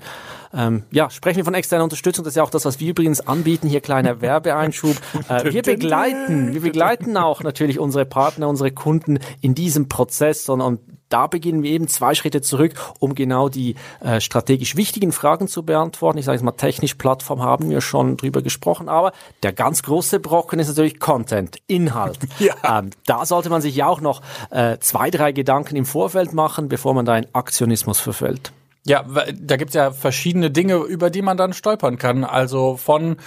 Ähm, 0.53 0.83
ja, 0.91 1.09
sprechen 1.09 1.37
wir 1.37 1.45
von 1.45 1.53
externer 1.53 1.83
Unterstützung. 1.83 2.25
Das 2.25 2.33
ist 2.33 2.37
ja 2.37 2.43
auch 2.43 2.49
das, 2.49 2.65
was 2.65 2.79
wir 2.79 2.89
übrigens 2.89 3.21
anbieten. 3.21 3.69
Hier 3.69 3.81
kleiner 3.81 4.21
Werbeeinschub. 4.21 4.97
Äh, 5.29 5.53
wir 5.53 5.61
begleiten, 5.61 6.53
wir 6.53 6.61
begleiten 6.61 7.15
auch 7.15 7.43
natürlich 7.43 7.79
unsere 7.79 8.05
Partner, 8.05 8.49
unsere 8.49 8.71
Kunden 8.71 9.19
in 9.39 9.53
diesem 9.53 9.87
Prozess 9.87 10.49
und, 10.49 10.59
und 10.59 10.79
da 11.11 11.27
beginnen 11.27 11.63
wir 11.63 11.71
eben 11.71 11.87
zwei 11.87 12.15
Schritte 12.15 12.41
zurück, 12.41 12.73
um 12.99 13.15
genau 13.15 13.49
die 13.49 13.75
äh, 13.99 14.19
strategisch 14.19 14.75
wichtigen 14.75 15.11
Fragen 15.11 15.47
zu 15.47 15.63
beantworten. 15.63 16.17
Ich 16.17 16.25
sage 16.25 16.37
jetzt 16.37 16.43
mal, 16.43 16.51
technisch 16.51 16.95
Plattform 16.95 17.41
haben 17.41 17.69
wir 17.69 17.81
schon 17.81 18.17
drüber 18.17 18.41
gesprochen, 18.41 18.89
aber 18.89 19.11
der 19.43 19.53
ganz 19.53 19.83
große 19.83 20.19
Brocken 20.19 20.59
ist 20.59 20.67
natürlich 20.67 20.99
Content, 20.99 21.57
Inhalt. 21.67 22.19
ja. 22.39 22.79
ähm, 22.79 22.91
da 23.05 23.25
sollte 23.25 23.49
man 23.49 23.61
sich 23.61 23.75
ja 23.75 23.87
auch 23.87 24.01
noch 24.01 24.21
äh, 24.49 24.77
zwei, 24.79 25.09
drei 25.09 25.31
Gedanken 25.31 25.75
im 25.75 25.85
Vorfeld 25.85 26.33
machen, 26.33 26.69
bevor 26.69 26.93
man 26.93 27.05
da 27.05 27.17
in 27.17 27.27
Aktionismus 27.33 27.99
verfällt. 27.99 28.51
Ja, 28.83 29.05
da 29.39 29.57
gibt's 29.57 29.75
ja 29.75 29.91
verschiedene 29.91 30.49
Dinge, 30.49 30.77
über 30.77 31.11
die 31.11 31.21
man 31.21 31.37
dann 31.37 31.53
stolpern 31.53 31.99
kann. 31.99 32.23
Also 32.23 32.77
von 32.77 33.17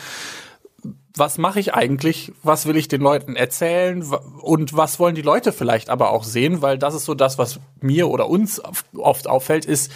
was 1.16 1.38
mache 1.38 1.60
ich 1.60 1.74
eigentlich? 1.74 2.32
Was 2.42 2.66
will 2.66 2.76
ich 2.76 2.88
den 2.88 3.00
Leuten 3.00 3.36
erzählen? 3.36 4.02
Und 4.40 4.76
was 4.76 4.98
wollen 4.98 5.14
die 5.14 5.22
Leute 5.22 5.52
vielleicht 5.52 5.88
aber 5.88 6.10
auch 6.10 6.24
sehen? 6.24 6.60
Weil 6.60 6.76
das 6.76 6.94
ist 6.94 7.04
so 7.04 7.14
das, 7.14 7.38
was 7.38 7.60
mir 7.80 8.08
oder 8.08 8.28
uns 8.28 8.60
oft 8.96 9.28
auffällt, 9.28 9.64
ist, 9.64 9.92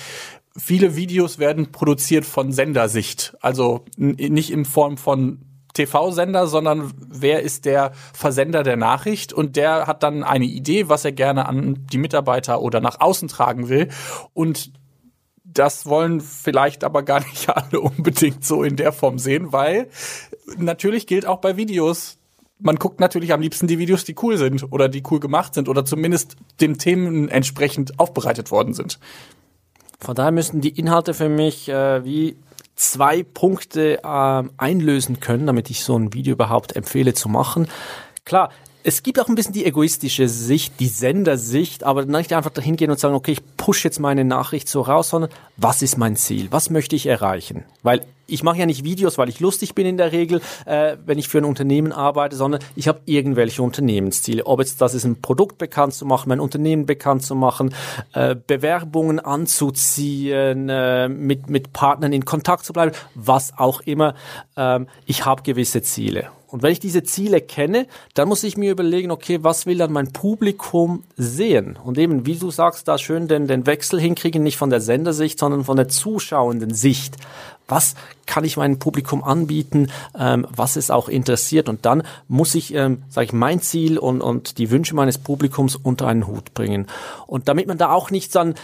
viele 0.57 0.95
Videos 0.95 1.39
werden 1.39 1.73
produziert 1.73 2.25
von 2.25 2.53
Sendersicht. 2.53 3.37
Also 3.41 3.85
nicht 3.97 4.51
in 4.51 4.65
Form 4.65 4.97
von 4.97 5.41
TV-Sender, 5.75 6.47
sondern 6.47 6.93
wer 6.97 7.43
ist 7.43 7.65
der 7.65 7.93
Versender 8.13 8.63
der 8.63 8.77
Nachricht 8.77 9.33
und 9.33 9.57
der 9.57 9.87
hat 9.87 10.03
dann 10.03 10.25
eine 10.25 10.47
Idee, 10.47 10.89
was 10.89 11.05
er 11.05 11.13
gerne 11.13 11.47
an 11.47 11.87
die 11.93 11.99
Mitarbeiter 11.99 12.61
oder 12.61 12.81
nach 12.81 13.01
außen 13.01 13.29
tragen 13.29 13.69
will 13.69 13.89
und 14.35 14.73
das 15.45 15.87
wollen 15.87 16.21
vielleicht 16.21 16.85
aber 16.85 17.03
gar 17.03 17.21
nicht 17.21 17.49
alle 17.55 17.81
unbedingt 17.81 18.45
so 18.45 18.63
in 18.63 18.77
der 18.77 18.93
Form 18.93 19.19
sehen, 19.19 19.53
weil 19.53 19.89
natürlich 20.57 21.07
gilt 21.07 21.27
auch 21.27 21.39
bei 21.39 21.57
Videos, 21.57 22.19
man 22.61 22.77
guckt 22.77 23.01
natürlich 23.01 23.33
am 23.33 23.41
liebsten 23.41 23.67
die 23.67 23.79
Videos, 23.79 24.05
die 24.05 24.17
cool 24.23 24.37
sind 24.37 24.73
oder 24.73 24.89
die 24.89 25.03
cool 25.11 25.21
gemacht 25.21 25.55
sind 25.55 25.69
oder 25.69 25.85
zumindest 25.85 26.37
den 26.61 26.79
Themen 26.79 27.29
entsprechend 27.29 27.99
aufbereitet 28.01 28.51
worden 28.51 28.75
sind. 28.75 28.99
Von 30.01 30.15
daher 30.15 30.33
müssen 30.33 30.61
die 30.61 30.71
Inhalte 30.79 31.15
für 31.15 31.29
mich 31.29 31.69
äh, 31.69 32.05
wie 32.05 32.37
zwei 32.77 33.23
Punkte 33.23 34.03
äh, 34.03 34.43
einlösen 34.57 35.21
können, 35.21 35.47
damit 35.47 35.71
ich 35.71 35.85
so 35.85 35.99
ein 35.99 36.15
Video 36.15 36.33
überhaupt 36.33 36.77
empfehle 36.77 37.15
zu 37.15 37.29
machen. 37.29 37.69
Klar, 38.25 38.51
es 38.85 39.03
gibt 39.03 39.21
auch 39.21 39.29
ein 39.29 39.35
bisschen 39.35 39.53
die 39.53 39.65
egoistische 39.65 40.29
Sicht, 40.29 40.81
die 40.81 40.87
Sendersicht, 40.87 41.85
aber 41.85 42.05
nicht 42.05 42.33
einfach 42.33 42.51
dahin 42.51 42.77
gehen 42.77 42.91
und 42.91 42.99
sagen, 42.99 43.15
okay, 43.15 43.33
ich 43.33 43.57
push 43.57 43.85
jetzt 43.85 43.99
meine 43.99 44.25
Nachricht 44.25 44.69
so 44.69 44.81
raus, 44.81 45.11
sondern 45.11 45.31
was 45.57 45.83
ist 45.83 45.99
mein 45.99 46.17
Ziel? 46.17 46.49
Was 46.51 46.71
möchte 46.71 46.97
ich 46.97 47.07
erreichen? 47.07 47.65
Weil 47.83 48.07
ich 48.27 48.43
mache 48.43 48.59
ja 48.59 48.67
nicht 48.67 48.85
Videos, 48.85 49.19
weil 49.19 49.29
ich 49.29 49.41
lustig 49.41 49.75
bin 49.75 49.87
in 49.87 49.97
der 49.97 50.13
Regel, 50.13 50.41
äh, 50.67 50.97
wenn 51.05 51.19
ich 51.19 51.29
für 51.29 51.39
ein 51.39 51.45
Unternehmen 51.45 51.93
arbeite, 51.93 52.37
sondern 52.37 52.63
ich 52.77 52.87
habe 52.87 53.01
irgendwelche 53.07 53.63
Unternehmensziele. 53.63 54.47
Ob 54.47 54.61
jetzt 54.61 54.81
das 54.81 54.95
ist, 54.95 55.05
ein 55.05 55.21
Produkt 55.21 55.59
bekannt 55.59 55.95
zu 55.95 56.05
machen, 56.07 56.29
mein 56.29 56.41
Unternehmen 56.41 56.87
bekannt 56.87 57.25
zu 57.25 57.35
machen, 57.35 57.75
äh, 58.13 58.37
Bewerbungen 58.37 59.19
anzuziehen, 59.19 60.69
äh, 60.69 61.09
mit, 61.09 61.51
mit 61.51 61.73
Partnern 61.73 62.13
in 62.13 62.25
Kontakt 62.25 62.65
zu 62.65 62.73
bleiben, 62.73 62.93
was 63.15 63.57
auch 63.57 63.81
immer. 63.81 64.15
Ähm, 64.57 64.87
ich 65.07 65.25
habe 65.25 65.43
gewisse 65.43 65.83
Ziele. 65.83 66.31
Und 66.49 66.63
wenn 66.63 66.73
ich 66.73 66.81
diese 66.81 67.03
Ziele 67.03 67.43
kenne, 67.43 67.87
dann 68.15 68.27
muss 68.27 68.43
ich 68.43 68.57
mir 68.57 68.73
überlegen, 68.73 69.11
okay, 69.11 69.41
was 69.43 69.67
will 69.67 69.77
dann 69.77 69.93
mein 69.93 70.13
Publikum 70.13 71.05
sehen? 71.17 71.79
Und 71.83 71.99
eben, 71.99 72.25
wie 72.25 72.37
du 72.37 72.51
sagst, 72.51 72.89
da 72.89 72.97
schön 72.97 73.29
den, 73.29 73.47
den 73.47 73.67
Wechsel 73.67 74.01
hinkriegen, 74.01 74.43
nicht 74.43 74.57
von 74.57 74.71
der 74.71 74.81
Sendersicht, 74.81 75.39
sondern 75.39 75.65
von 75.65 75.77
der 75.77 75.89
zuschauenden 75.89 76.73
Sicht. 76.73 77.17
Was 77.69 77.97
kann 78.25 78.45
ich 78.45 78.57
meinem 78.57 78.79
Publikum 78.79 79.23
anbieten, 79.23 79.91
ähm, 80.19 80.47
was 80.51 80.77
es 80.77 80.91
auch 80.91 81.11
interessiert? 81.11 81.69
Und 81.69 81.85
dann 81.85 82.03
muss 82.29 82.55
ich, 82.55 82.73
ähm, 82.75 83.03
sage 83.11 83.27
ich, 83.27 83.33
mein 83.35 83.61
Ziel 83.61 83.99
und, 83.99 84.23
und 84.23 84.57
die 84.57 84.71
Wünsche 84.71 84.95
meines 84.95 85.19
Publikums 85.19 85.77
unter 85.77 86.07
einen 86.07 86.27
Hut 86.27 86.55
bringen. 86.55 86.87
Und 87.27 87.49
damit 87.49 87.67
man 87.67 87.77
da 87.77 87.93
auch 87.93 88.11
nicht 88.11 88.35
dann, 88.35 88.55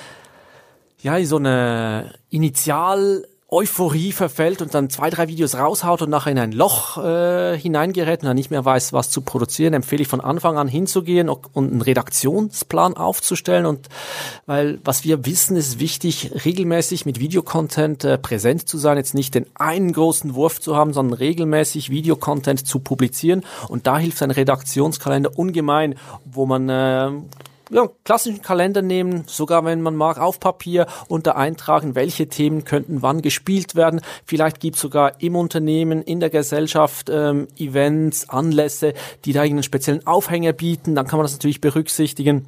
ja, 1.02 1.22
so 1.26 1.36
eine 1.36 2.14
Initial 2.30 3.26
Euphorie 3.54 4.10
verfällt 4.10 4.60
und 4.62 4.74
dann 4.74 4.90
zwei, 4.90 5.10
drei 5.10 5.28
Videos 5.28 5.54
raushaut 5.54 6.02
und 6.02 6.10
nachher 6.10 6.32
in 6.32 6.38
ein 6.40 6.50
Loch 6.50 6.98
äh, 6.98 7.56
hineingerät 7.56 8.22
und 8.22 8.26
dann 8.26 8.34
nicht 8.34 8.50
mehr 8.50 8.64
weiß, 8.64 8.92
was 8.92 9.10
zu 9.10 9.20
produzieren, 9.20 9.74
empfehle 9.74 10.02
ich 10.02 10.08
von 10.08 10.20
Anfang 10.20 10.58
an 10.58 10.66
hinzugehen 10.66 11.28
und 11.28 11.56
einen 11.56 11.80
Redaktionsplan 11.80 12.96
aufzustellen. 12.96 13.64
Und 13.64 13.88
weil 14.46 14.80
was 14.82 15.04
wir 15.04 15.24
wissen, 15.24 15.56
ist 15.56 15.78
wichtig, 15.78 16.32
regelmäßig 16.44 17.06
mit 17.06 17.20
Videocontent 17.20 18.02
äh, 18.02 18.18
präsent 18.18 18.68
zu 18.68 18.76
sein, 18.76 18.96
jetzt 18.96 19.14
nicht 19.14 19.36
den 19.36 19.46
einen 19.54 19.92
großen 19.92 20.34
Wurf 20.34 20.60
zu 20.60 20.74
haben, 20.74 20.92
sondern 20.92 21.16
regelmäßig 21.16 21.90
Videocontent 21.90 22.66
zu 22.66 22.80
publizieren. 22.80 23.44
Und 23.68 23.86
da 23.86 23.98
hilft 23.98 24.20
ein 24.24 24.32
Redaktionskalender 24.32 25.38
ungemein, 25.38 25.94
wo 26.24 26.44
man 26.44 26.68
äh, 26.68 27.12
ja, 27.70 27.88
klassischen 28.04 28.42
Kalender 28.42 28.82
nehmen, 28.82 29.24
sogar 29.26 29.64
wenn 29.64 29.80
man 29.80 29.96
mag, 29.96 30.18
auf 30.18 30.40
Papier 30.40 30.86
und 31.08 31.26
da 31.26 31.32
eintragen, 31.32 31.94
welche 31.94 32.28
Themen 32.28 32.64
könnten 32.64 33.02
wann 33.02 33.22
gespielt 33.22 33.74
werden. 33.74 34.00
Vielleicht 34.24 34.60
gibt 34.60 34.76
es 34.76 34.82
sogar 34.82 35.20
im 35.20 35.36
Unternehmen, 35.36 36.02
in 36.02 36.20
der 36.20 36.30
Gesellschaft 36.30 37.08
ähm, 37.10 37.48
Events, 37.56 38.28
Anlässe, 38.28 38.94
die 39.24 39.32
da 39.32 39.42
einen 39.42 39.62
speziellen 39.62 40.06
Aufhänger 40.06 40.52
bieten. 40.52 40.94
Dann 40.94 41.06
kann 41.06 41.18
man 41.18 41.24
das 41.24 41.32
natürlich 41.32 41.60
berücksichtigen. 41.60 42.46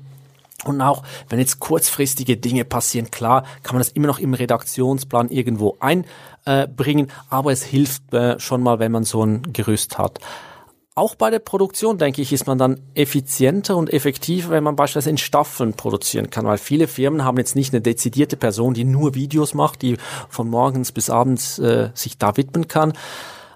Und 0.65 0.81
auch 0.81 1.03
wenn 1.29 1.39
jetzt 1.39 1.61
kurzfristige 1.61 2.37
Dinge 2.37 2.65
passieren, 2.65 3.11
klar, 3.11 3.45
kann 3.63 3.75
man 3.75 3.81
das 3.81 3.91
immer 3.91 4.07
noch 4.07 4.19
im 4.19 4.35
Redaktionsplan 4.35 5.29
irgendwo 5.29 5.77
einbringen, 5.81 7.13
aber 7.29 7.53
es 7.53 7.63
hilft 7.63 8.13
äh, 8.15 8.41
schon 8.41 8.63
mal, 8.63 8.79
wenn 8.79 8.91
man 8.91 9.05
so 9.05 9.25
ein 9.25 9.53
Gerüst 9.53 9.99
hat. 9.99 10.19
Auch 10.99 11.15
bei 11.15 11.29
der 11.29 11.41
Produktion, 11.41 11.99
denke 11.99 12.23
ich, 12.23 12.33
ist 12.33 12.47
man 12.47 12.57
dann 12.57 12.81
effizienter 12.95 13.77
und 13.77 13.93
effektiver, 13.93 14.49
wenn 14.49 14.65
man 14.65 14.77
beispielsweise 14.77 15.11
in 15.11 15.19
Staffeln 15.19 15.75
produzieren 15.75 16.31
kann, 16.31 16.47
weil 16.47 16.57
viele 16.57 16.89
Firmen 16.89 17.23
haben 17.23 17.37
jetzt 17.37 17.55
nicht 17.55 17.75
eine 17.75 17.83
dezidierte 17.83 18.39
Person, 18.39 18.73
die 18.73 18.85
nur 18.85 19.15
Videos 19.15 19.53
macht, 19.53 19.83
die 19.83 19.99
von 20.31 20.49
morgens 20.49 20.93
bis 20.93 21.11
abends 21.11 21.59
äh, 21.59 21.91
sich 21.93 22.17
da 22.17 22.39
widmen 22.39 22.67
kann, 22.67 22.95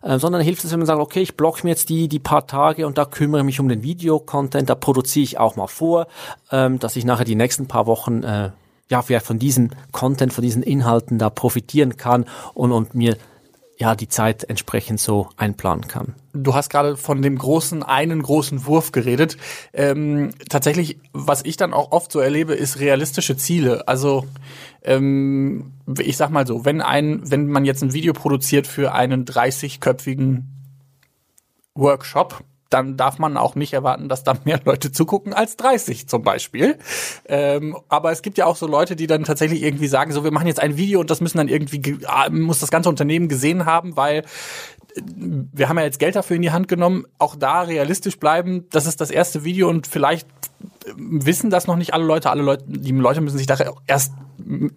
äh, 0.03 0.19
sondern 0.19 0.43
hilft 0.43 0.65
es, 0.65 0.73
wenn 0.73 0.81
man 0.81 0.87
sagt, 0.87 1.01
okay, 1.01 1.23
ich 1.23 1.35
blocke 1.35 1.63
mir 1.65 1.71
jetzt 1.71 1.89
die, 1.89 2.09
die 2.09 2.19
paar 2.19 2.47
Tage 2.47 2.87
und 2.87 2.99
da 2.99 3.07
kümmere 3.07 3.43
mich 3.43 3.59
um 3.59 3.71
den 3.71 3.83
Videocontent, 3.83 4.69
da 4.69 4.75
produziere 4.75 5.25
ich 5.25 5.39
auch 5.39 5.57
mal 5.57 5.67
vor, 5.67 6.09
ähm, 6.53 6.79
dass 6.79 6.95
ich 6.97 7.07
nachher 7.07 7.25
die 7.25 7.37
nächsten 7.37 7.67
paar 7.69 7.87
Wochen 7.87 8.23
äh, 8.23 8.51
ja, 8.91 9.01
vielleicht 9.01 9.25
von 9.25 9.39
diesem 9.39 9.71
Content, 9.93 10.35
von 10.35 10.43
diesen 10.43 10.63
Inhalten 10.63 11.17
da 11.17 11.31
profitieren 11.31 11.97
kann 11.97 12.27
und, 12.53 12.73
und 12.73 12.95
mir 12.95 13.17
ja 13.81 13.97
die 13.97 14.09
Zeit 14.09 14.45
entsprechend 14.45 15.01
so 15.01 15.31
einplanen 15.37 15.89
kann. 15.89 16.15
Du 16.33 16.55
hast 16.55 16.69
gerade 16.69 16.97
von 16.97 17.23
dem 17.23 17.37
großen, 17.37 17.83
einen 17.83 18.23
großen 18.23 18.67
Wurf 18.67 18.93
geredet. 18.93 19.37
Ähm, 19.73 20.31
tatsächlich, 20.49 20.99
was 21.13 21.45
ich 21.45 21.57
dann 21.57 21.73
auch 21.73 21.91
oft 21.91 22.13
so 22.13 22.21
erlebe, 22.21 22.55
ist 22.55 22.79
realistische 22.79 23.37
Ziele. 23.37 23.89
Also 23.89 24.27
ähm, 24.83 25.73
ich 25.99 26.17
sag 26.17 26.31
mal 26.31 26.47
so, 26.47 26.65
wenn 26.65 26.83
ein, 26.83 27.23
wenn 27.31 27.49
man 27.49 27.65
jetzt 27.65 27.83
ein 27.83 27.95
Video 27.95 28.13
produziert 28.13 28.67
für 28.67 28.93
einen 28.93 29.25
30-köpfigen 29.25 30.45
Workshop, 31.75 32.45
dann 32.71 32.97
darf 32.97 33.19
man 33.19 33.37
auch 33.37 33.57
nicht 33.57 33.73
erwarten, 33.73 34.09
dass 34.09 34.25
da 34.25 34.35
mehr 34.45 34.61
Leute 34.65 34.93
zugucken 34.93 35.35
als 35.35 35.57
30 35.57 36.09
zum 36.09 36.23
Beispiel. 36.23 36.79
Ähm, 37.27 37.77
aber 37.89 38.13
es 38.13 38.23
gibt 38.23 38.39
ja 38.39 38.47
auch 38.47 38.57
so 38.57 38.67
Leute, 38.67 38.97
die 38.97 39.07
dann 39.07 39.25
tatsächlich 39.25 39.63
irgendwie 39.63 39.89
sagen, 39.89 40.13
so 40.13 40.25
wir 40.25 40.31
machen 40.31 40.47
jetzt 40.47 40.61
ein 40.61 40.77
Video 40.77 41.01
und 41.01 41.11
das 41.11 41.21
müssen 41.21 41.39
dann 41.39 41.49
irgendwie, 41.49 41.99
ah, 42.07 42.31
muss 42.31 42.61
das 42.61 42.71
ganze 42.71 42.89
Unternehmen 42.89 43.29
gesehen 43.29 43.67
haben, 43.67 43.97
weil 43.97 44.25
wir 44.97 45.69
haben 45.69 45.79
ja 45.79 45.85
jetzt 45.85 45.99
Geld 45.99 46.17
dafür 46.17 46.37
in 46.37 46.43
die 46.43 46.51
Hand 46.51 46.69
genommen, 46.69 47.05
auch 47.19 47.37
da 47.37 47.63
realistisch 47.63 48.19
bleiben. 48.19 48.67
Das 48.71 48.87
ist 48.87 49.01
das 49.01 49.11
erste 49.11 49.45
Video 49.45 49.69
und 49.69 49.87
vielleicht 49.87 50.27
wissen 50.97 51.51
das 51.51 51.67
noch 51.67 51.77
nicht 51.77 51.95
alle 51.95 52.05
Leute. 52.05 52.31
Alle 52.31 52.43
Leute, 52.43 52.65
die 52.67 52.93
Leute 52.93 53.21
müssen 53.21 53.39
sich 53.39 53.47
da 53.47 53.57
erst 53.87 54.13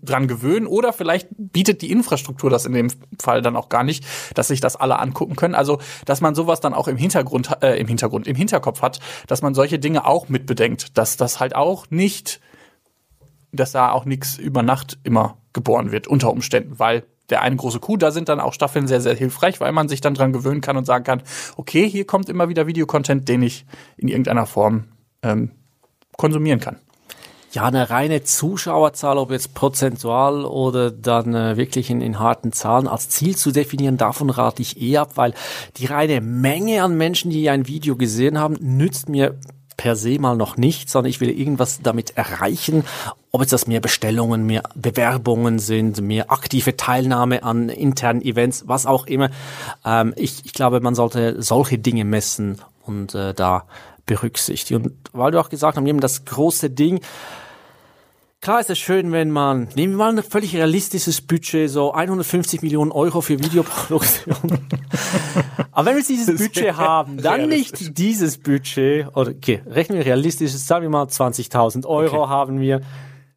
dran 0.01 0.27
gewöhnen 0.27 0.67
oder 0.67 0.93
vielleicht 0.93 1.29
bietet 1.31 1.81
die 1.81 1.91
Infrastruktur 1.91 2.49
das 2.49 2.65
in 2.65 2.73
dem 2.73 2.89
Fall 3.19 3.41
dann 3.41 3.55
auch 3.55 3.69
gar 3.69 3.83
nicht, 3.83 4.05
dass 4.35 4.49
sich 4.49 4.59
das 4.59 4.75
alle 4.75 4.99
angucken 4.99 5.35
können. 5.35 5.55
Also, 5.55 5.79
dass 6.05 6.21
man 6.21 6.35
sowas 6.35 6.59
dann 6.59 6.73
auch 6.73 6.87
im 6.87 6.97
Hintergrund, 6.97 7.49
äh, 7.61 7.79
im 7.79 7.87
Hintergrund, 7.87 8.27
im 8.27 8.35
Hinterkopf 8.35 8.81
hat, 8.81 8.99
dass 9.27 9.41
man 9.41 9.53
solche 9.53 9.79
Dinge 9.79 10.05
auch 10.05 10.29
mitbedenkt, 10.29 10.97
dass 10.97 11.17
das 11.17 11.39
halt 11.39 11.55
auch 11.55 11.89
nicht, 11.89 12.39
dass 13.51 13.71
da 13.71 13.91
auch 13.91 14.05
nichts 14.05 14.37
über 14.37 14.63
Nacht 14.63 14.99
immer 15.03 15.37
geboren 15.53 15.91
wird 15.91 16.07
unter 16.07 16.31
Umständen, 16.31 16.79
weil 16.79 17.03
der 17.29 17.41
eine 17.41 17.55
große 17.55 17.79
Kuh, 17.79 17.97
da 17.97 18.11
sind 18.11 18.29
dann 18.29 18.39
auch 18.39 18.53
Staffeln 18.53 18.87
sehr, 18.87 19.01
sehr 19.01 19.15
hilfreich, 19.15 19.59
weil 19.59 19.71
man 19.71 19.87
sich 19.87 20.01
dann 20.01 20.13
dran 20.13 20.33
gewöhnen 20.33 20.61
kann 20.61 20.77
und 20.77 20.85
sagen 20.85 21.03
kann, 21.03 21.23
okay, 21.55 21.89
hier 21.89 22.05
kommt 22.05 22.29
immer 22.29 22.49
wieder 22.49 22.67
Videocontent, 22.67 23.27
den 23.29 23.41
ich 23.41 23.65
in 23.97 24.07
irgendeiner 24.07 24.45
Form 24.45 24.85
ähm, 25.21 25.51
konsumieren 26.17 26.59
kann. 26.59 26.77
Ja, 27.53 27.65
eine 27.65 27.91
reine 27.91 28.23
Zuschauerzahl, 28.23 29.19
ob 29.19 29.29
jetzt 29.29 29.53
prozentual 29.53 30.43
oder 30.43 30.89
dann 30.89 31.35
äh, 31.35 31.55
wirklich 31.55 31.91
in, 31.91 32.01
in 32.01 32.17
harten 32.17 32.51
Zahlen 32.51 32.87
als 32.87 33.09
Ziel 33.09 33.35
zu 33.37 33.51
definieren, 33.51 33.97
davon 33.97 34.31
rate 34.31 34.63
ich 34.63 34.81
eh 34.81 34.97
ab, 34.97 35.11
weil 35.15 35.35
die 35.77 35.85
reine 35.85 36.19
Menge 36.19 36.81
an 36.81 36.97
Menschen, 36.97 37.29
die 37.29 37.47
ein 37.51 37.67
Video 37.67 37.95
gesehen 37.95 38.39
haben, 38.39 38.57
nützt 38.59 39.07
mir 39.07 39.35
per 39.77 39.95
se 39.95 40.19
mal 40.19 40.35
noch 40.35 40.57
nicht, 40.57 40.89
sondern 40.89 41.09
ich 41.09 41.21
will 41.21 41.29
irgendwas 41.29 41.81
damit 41.81 42.17
erreichen. 42.17 42.83
Ob 43.31 43.41
jetzt 43.41 43.53
das 43.53 43.67
mehr 43.67 43.79
Bestellungen, 43.79 44.45
mehr 44.45 44.63
Bewerbungen 44.75 45.59
sind, 45.59 46.01
mehr 46.01 46.31
aktive 46.31 46.77
Teilnahme 46.77 47.43
an 47.43 47.69
internen 47.69 48.21
Events, 48.21 48.67
was 48.67 48.85
auch 48.85 49.07
immer. 49.07 49.29
Ähm, 49.85 50.13
ich, 50.15 50.45
ich 50.45 50.53
glaube, 50.53 50.79
man 50.81 50.95
sollte 50.95 51.41
solche 51.41 51.77
Dinge 51.77 52.05
messen 52.05 52.61
und 52.85 53.15
äh, 53.15 53.33
da 53.33 53.65
berücksichtigen. 54.05 54.83
Und 54.83 54.93
weil 55.13 55.31
du 55.31 55.39
auch 55.39 55.49
gesagt 55.49 55.77
hast, 55.77 55.85
eben 55.85 55.99
das 55.99 56.25
große 56.25 56.69
Ding, 56.69 56.99
Klar 58.43 58.59
ist 58.59 58.69
es 58.69 58.77
schön, 58.77 59.13
wenn 59.13 59.31
man, 59.31 59.69
nehmen 59.75 59.93
wir 59.93 59.99
mal 59.99 60.17
ein 60.17 60.21
völlig 60.21 60.53
realistisches 60.53 61.21
Budget, 61.21 61.69
so 61.69 61.93
150 61.93 62.61
Millionen 62.61 62.91
Euro 62.91 63.21
für 63.21 63.39
Videoproduktion. 63.39 64.35
Aber 65.71 65.85
wenn 65.85 65.95
wir 65.95 66.03
dieses 66.03 66.41
Budget 66.41 66.75
haben, 66.75 67.21
dann 67.21 67.47
nicht 67.47 67.97
dieses 67.97 68.37
Budget, 68.37 69.07
oder 69.15 69.31
okay, 69.31 69.61
rechnen 69.65 69.97
wir 69.97 70.05
realistisch, 70.05 70.51
sagen 70.51 70.81
wir 70.81 70.89
mal 70.89 71.05
20.000 71.05 71.85
Euro 71.85 72.23
okay. 72.23 72.29
haben 72.29 72.59
wir 72.59 72.81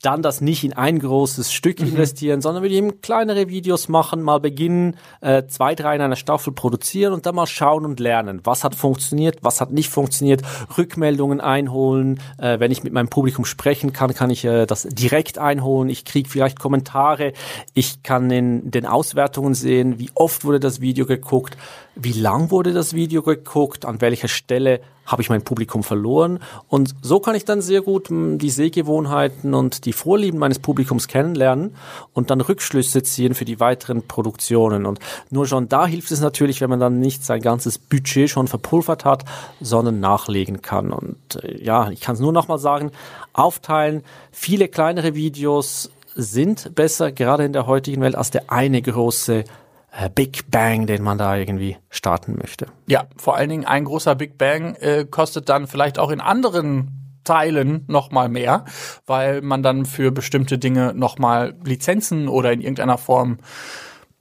dann 0.02 0.22
das 0.22 0.40
nicht 0.40 0.64
in 0.64 0.72
ein 0.72 0.98
großes 0.98 1.52
Stück 1.52 1.80
mhm. 1.80 1.88
investieren, 1.88 2.40
sondern 2.40 2.62
wir 2.62 2.70
eben 2.70 3.00
kleinere 3.00 3.48
Videos 3.48 3.88
machen, 3.88 4.22
mal 4.22 4.38
beginnen, 4.38 4.96
äh, 5.20 5.44
zwei, 5.46 5.74
drei 5.74 5.96
in 5.96 6.02
einer 6.02 6.16
Staffel 6.16 6.52
produzieren 6.52 7.12
und 7.12 7.26
dann 7.26 7.34
mal 7.34 7.46
schauen 7.46 7.84
und 7.84 8.00
lernen, 8.00 8.40
was 8.44 8.64
hat 8.64 8.74
funktioniert, 8.74 9.38
was 9.42 9.60
hat 9.60 9.72
nicht 9.72 9.90
funktioniert, 9.90 10.42
Rückmeldungen 10.76 11.40
einholen. 11.40 12.20
Äh, 12.38 12.60
wenn 12.60 12.70
ich 12.70 12.84
mit 12.84 12.92
meinem 12.92 13.08
Publikum 13.08 13.44
sprechen 13.44 13.92
kann, 13.92 14.14
kann 14.14 14.30
ich 14.30 14.44
äh, 14.44 14.66
das 14.66 14.82
direkt 14.82 15.38
einholen. 15.38 15.88
Ich 15.88 16.04
kriege 16.04 16.28
vielleicht 16.28 16.58
Kommentare, 16.58 17.32
ich 17.74 18.02
kann 18.02 18.30
in 18.30 18.70
den 18.70 18.86
Auswertungen 18.86 19.54
sehen, 19.54 19.98
wie 19.98 20.10
oft 20.14 20.44
wurde 20.44 20.60
das 20.60 20.80
Video 20.80 21.06
geguckt, 21.06 21.56
wie 21.98 22.12
lang 22.12 22.50
wurde 22.50 22.72
das 22.72 22.92
Video 22.92 23.22
geguckt, 23.22 23.86
an 23.86 24.02
welcher 24.02 24.28
Stelle 24.28 24.80
habe 25.06 25.22
ich 25.22 25.30
mein 25.30 25.42
Publikum 25.42 25.82
verloren. 25.82 26.40
Und 26.68 26.94
so 27.00 27.20
kann 27.20 27.34
ich 27.34 27.44
dann 27.44 27.62
sehr 27.62 27.80
gut 27.80 28.08
hm, 28.08 28.38
die 28.38 28.50
Sehgewohnheiten 28.50 29.54
und 29.54 29.86
die 29.86 29.94
Vorlieben 29.94 30.38
meines 30.38 30.58
Publikums 30.58 31.08
kennenlernen 31.08 31.74
und 32.12 32.30
dann 32.30 32.40
Rückschlüsse 32.40 33.02
ziehen 33.02 33.34
für 33.34 33.46
die 33.46 33.60
weiteren 33.60 34.06
Produktionen. 34.06 34.84
Und 34.84 34.98
nur 35.30 35.46
schon 35.46 35.68
da 35.68 35.86
hilft 35.86 36.10
es 36.10 36.20
natürlich, 36.20 36.60
wenn 36.60 36.70
man 36.70 36.80
dann 36.80 37.00
nicht 37.00 37.24
sein 37.24 37.40
ganzes 37.40 37.78
Budget 37.78 38.28
schon 38.28 38.48
verpulvert 38.48 39.04
hat, 39.04 39.24
sondern 39.60 39.98
nachlegen 40.00 40.60
kann. 40.60 40.92
Und 40.92 41.42
äh, 41.42 41.64
ja, 41.64 41.90
ich 41.90 42.00
kann 42.00 42.16
es 42.16 42.20
nur 42.20 42.32
nochmal 42.32 42.58
sagen, 42.58 42.90
aufteilen, 43.32 44.02
viele 44.32 44.68
kleinere 44.68 45.14
Videos 45.14 45.90
sind 46.14 46.74
besser, 46.74 47.12
gerade 47.12 47.44
in 47.44 47.52
der 47.52 47.66
heutigen 47.66 48.02
Welt, 48.02 48.16
als 48.16 48.30
der 48.30 48.50
eine 48.50 48.82
große 48.82 49.44
Big 50.14 50.50
Bang, 50.50 50.86
den 50.86 51.02
man 51.02 51.18
da 51.18 51.36
irgendwie 51.36 51.76
starten 51.88 52.36
möchte. 52.36 52.66
Ja, 52.86 53.06
vor 53.16 53.36
allen 53.36 53.48
Dingen 53.48 53.64
ein 53.64 53.84
großer 53.84 54.14
Big 54.14 54.38
Bang 54.38 54.74
äh, 54.76 55.06
kostet 55.10 55.48
dann 55.48 55.66
vielleicht 55.66 55.98
auch 55.98 56.10
in 56.10 56.20
anderen 56.20 57.20
Teilen 57.24 57.84
noch 57.88 58.10
mal 58.10 58.28
mehr, 58.28 58.64
weil 59.06 59.42
man 59.42 59.62
dann 59.62 59.84
für 59.84 60.12
bestimmte 60.12 60.58
Dinge 60.58 60.94
noch 60.94 61.18
mal 61.18 61.54
Lizenzen 61.64 62.28
oder 62.28 62.52
in 62.52 62.60
irgendeiner 62.60 62.98
Form 62.98 63.38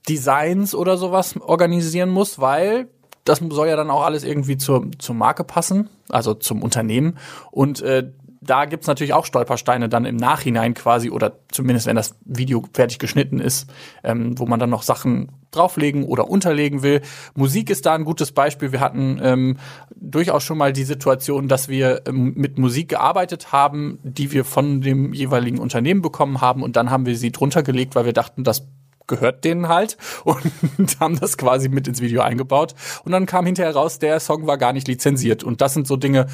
Designs 0.08 0.74
oder 0.74 0.96
sowas 0.96 1.36
organisieren 1.40 2.10
muss, 2.10 2.38
weil 2.38 2.88
das 3.24 3.40
soll 3.50 3.68
ja 3.68 3.76
dann 3.76 3.90
auch 3.90 4.04
alles 4.04 4.24
irgendwie 4.24 4.56
zur, 4.56 4.90
zur 4.98 5.14
Marke 5.14 5.44
passen, 5.44 5.88
also 6.08 6.34
zum 6.34 6.62
Unternehmen. 6.62 7.18
Und 7.50 7.82
äh, 7.82 8.12
da 8.46 8.64
gibt's 8.64 8.86
natürlich 8.86 9.12
auch 9.12 9.26
Stolpersteine 9.26 9.88
dann 9.88 10.04
im 10.04 10.16
Nachhinein 10.16 10.74
quasi 10.74 11.10
oder 11.10 11.38
zumindest 11.50 11.86
wenn 11.86 11.96
das 11.96 12.16
Video 12.24 12.64
fertig 12.72 12.98
geschnitten 12.98 13.40
ist, 13.40 13.68
ähm, 14.04 14.38
wo 14.38 14.46
man 14.46 14.60
dann 14.60 14.70
noch 14.70 14.82
Sachen 14.82 15.32
drauflegen 15.50 16.04
oder 16.04 16.28
unterlegen 16.28 16.82
will. 16.82 17.00
Musik 17.34 17.70
ist 17.70 17.86
da 17.86 17.94
ein 17.94 18.04
gutes 18.04 18.32
Beispiel. 18.32 18.72
Wir 18.72 18.80
hatten 18.80 19.20
ähm, 19.22 19.56
durchaus 19.94 20.44
schon 20.44 20.58
mal 20.58 20.72
die 20.72 20.84
Situation, 20.84 21.48
dass 21.48 21.68
wir 21.68 22.02
ähm, 22.06 22.34
mit 22.36 22.58
Musik 22.58 22.88
gearbeitet 22.88 23.52
haben, 23.52 23.98
die 24.02 24.32
wir 24.32 24.44
von 24.44 24.80
dem 24.80 25.12
jeweiligen 25.12 25.58
Unternehmen 25.58 26.02
bekommen 26.02 26.40
haben 26.40 26.62
und 26.62 26.76
dann 26.76 26.90
haben 26.90 27.06
wir 27.06 27.16
sie 27.16 27.32
drunter 27.32 27.62
gelegt, 27.62 27.94
weil 27.94 28.04
wir 28.04 28.12
dachten, 28.12 28.44
das 28.44 28.66
gehört 29.06 29.44
denen 29.44 29.68
halt 29.68 29.96
und 30.24 31.00
haben 31.00 31.18
das 31.18 31.36
quasi 31.36 31.68
mit 31.68 31.88
ins 31.88 32.00
Video 32.00 32.22
eingebaut. 32.22 32.74
Und 33.04 33.12
dann 33.12 33.26
kam 33.26 33.46
hinterher 33.46 33.74
raus, 33.74 33.98
der 33.98 34.20
Song 34.20 34.46
war 34.46 34.58
gar 34.58 34.72
nicht 34.72 34.88
lizenziert. 34.88 35.44
Und 35.44 35.60
das 35.60 35.74
sind 35.74 35.86
so 35.86 35.96
Dinge, 35.96 36.26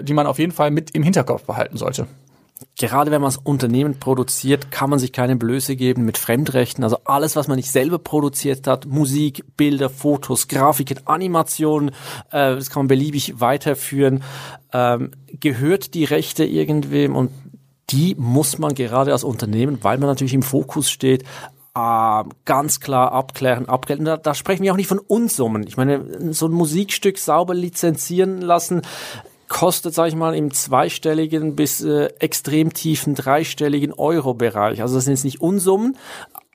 die 0.00 0.14
man 0.14 0.26
auf 0.26 0.38
jeden 0.38 0.52
Fall 0.52 0.70
mit 0.70 0.90
im 0.92 1.02
Hinterkopf 1.02 1.44
behalten 1.44 1.76
sollte. 1.76 2.06
Gerade 2.76 3.10
wenn 3.10 3.20
man 3.20 3.28
das 3.28 3.36
Unternehmen 3.36 4.00
produziert, 4.00 4.70
kann 4.70 4.90
man 4.90 4.98
sich 4.98 5.12
keine 5.12 5.36
Blöße 5.36 5.76
geben 5.76 6.04
mit 6.04 6.18
Fremdrechten. 6.18 6.82
Also 6.82 6.98
alles, 7.04 7.36
was 7.36 7.46
man 7.46 7.56
nicht 7.56 7.70
selber 7.70 7.98
produziert 7.98 8.66
hat, 8.66 8.86
Musik, 8.86 9.44
Bilder, 9.56 9.90
Fotos, 9.90 10.48
Grafiken, 10.48 11.00
Animationen, 11.04 11.90
äh, 12.30 12.54
das 12.56 12.70
kann 12.70 12.82
man 12.82 12.88
beliebig 12.88 13.40
weiterführen, 13.40 14.24
ähm, 14.72 15.12
gehört 15.40 15.94
die 15.94 16.04
Rechte 16.04 16.44
irgendwem 16.44 17.14
und 17.14 17.30
die 17.90 18.14
muss 18.18 18.58
man 18.58 18.74
gerade 18.74 19.12
als 19.12 19.24
Unternehmen, 19.24 19.78
weil 19.82 19.98
man 19.98 20.08
natürlich 20.08 20.34
im 20.34 20.42
Fokus 20.42 20.90
steht, 20.90 21.24
äh, 21.78 22.24
ganz 22.44 22.80
klar 22.80 23.12
abklären, 23.12 23.68
abgelten. 23.68 24.04
Da, 24.04 24.16
da 24.16 24.34
sprechen 24.34 24.62
wir 24.62 24.72
auch 24.72 24.76
nicht 24.76 24.88
von 24.88 24.98
Unsummen. 24.98 25.66
Ich 25.66 25.76
meine, 25.76 26.32
so 26.32 26.46
ein 26.46 26.52
Musikstück 26.52 27.18
sauber 27.18 27.54
lizenzieren 27.54 28.40
lassen, 28.40 28.82
kostet, 29.48 29.94
sage 29.94 30.10
ich 30.10 30.14
mal, 30.14 30.34
im 30.34 30.52
zweistelligen 30.52 31.56
bis 31.56 31.82
äh, 31.82 32.06
extrem 32.18 32.74
tiefen 32.74 33.14
dreistelligen 33.14 33.92
Euro-Bereich. 33.92 34.82
Also 34.82 34.96
das 34.96 35.04
sind 35.04 35.14
jetzt 35.14 35.24
nicht 35.24 35.40
Unsummen. 35.40 35.96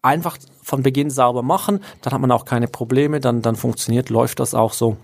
Einfach 0.02 0.38
von 0.62 0.84
Beginn 0.84 1.10
sauber 1.10 1.44
machen, 1.44 1.80
dann 2.02 2.14
hat 2.14 2.20
man 2.20 2.32
auch 2.32 2.44
keine 2.44 2.68
Probleme, 2.68 3.22
dann, 3.22 3.42
dann 3.42 3.56
funktioniert, 3.56 4.10
läuft 4.10 4.42
das 4.42 4.54
auch 4.54 4.74
so. 4.74 4.98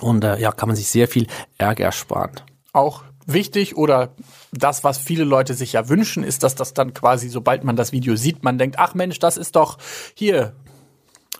Und 0.00 0.24
äh, 0.24 0.38
ja, 0.40 0.50
kann 0.50 0.68
man 0.68 0.76
sich 0.76 0.88
sehr 0.88 1.06
viel 1.06 1.28
Ärger 1.56 1.84
ersparen. 1.84 2.32
Auch 2.72 3.04
wichtig 3.26 3.76
oder 3.76 4.14
das, 4.52 4.84
was 4.84 4.98
viele 4.98 5.24
Leute 5.24 5.54
sich 5.54 5.72
ja 5.72 5.88
wünschen, 5.88 6.24
ist, 6.24 6.42
dass 6.42 6.54
das 6.54 6.74
dann 6.74 6.94
quasi, 6.94 7.28
sobald 7.28 7.64
man 7.64 7.76
das 7.76 7.92
Video 7.92 8.16
sieht, 8.16 8.42
man 8.42 8.58
denkt, 8.58 8.76
ach 8.78 8.94
Mensch, 8.94 9.18
das 9.18 9.36
ist 9.36 9.56
doch 9.56 9.78
hier 10.14 10.54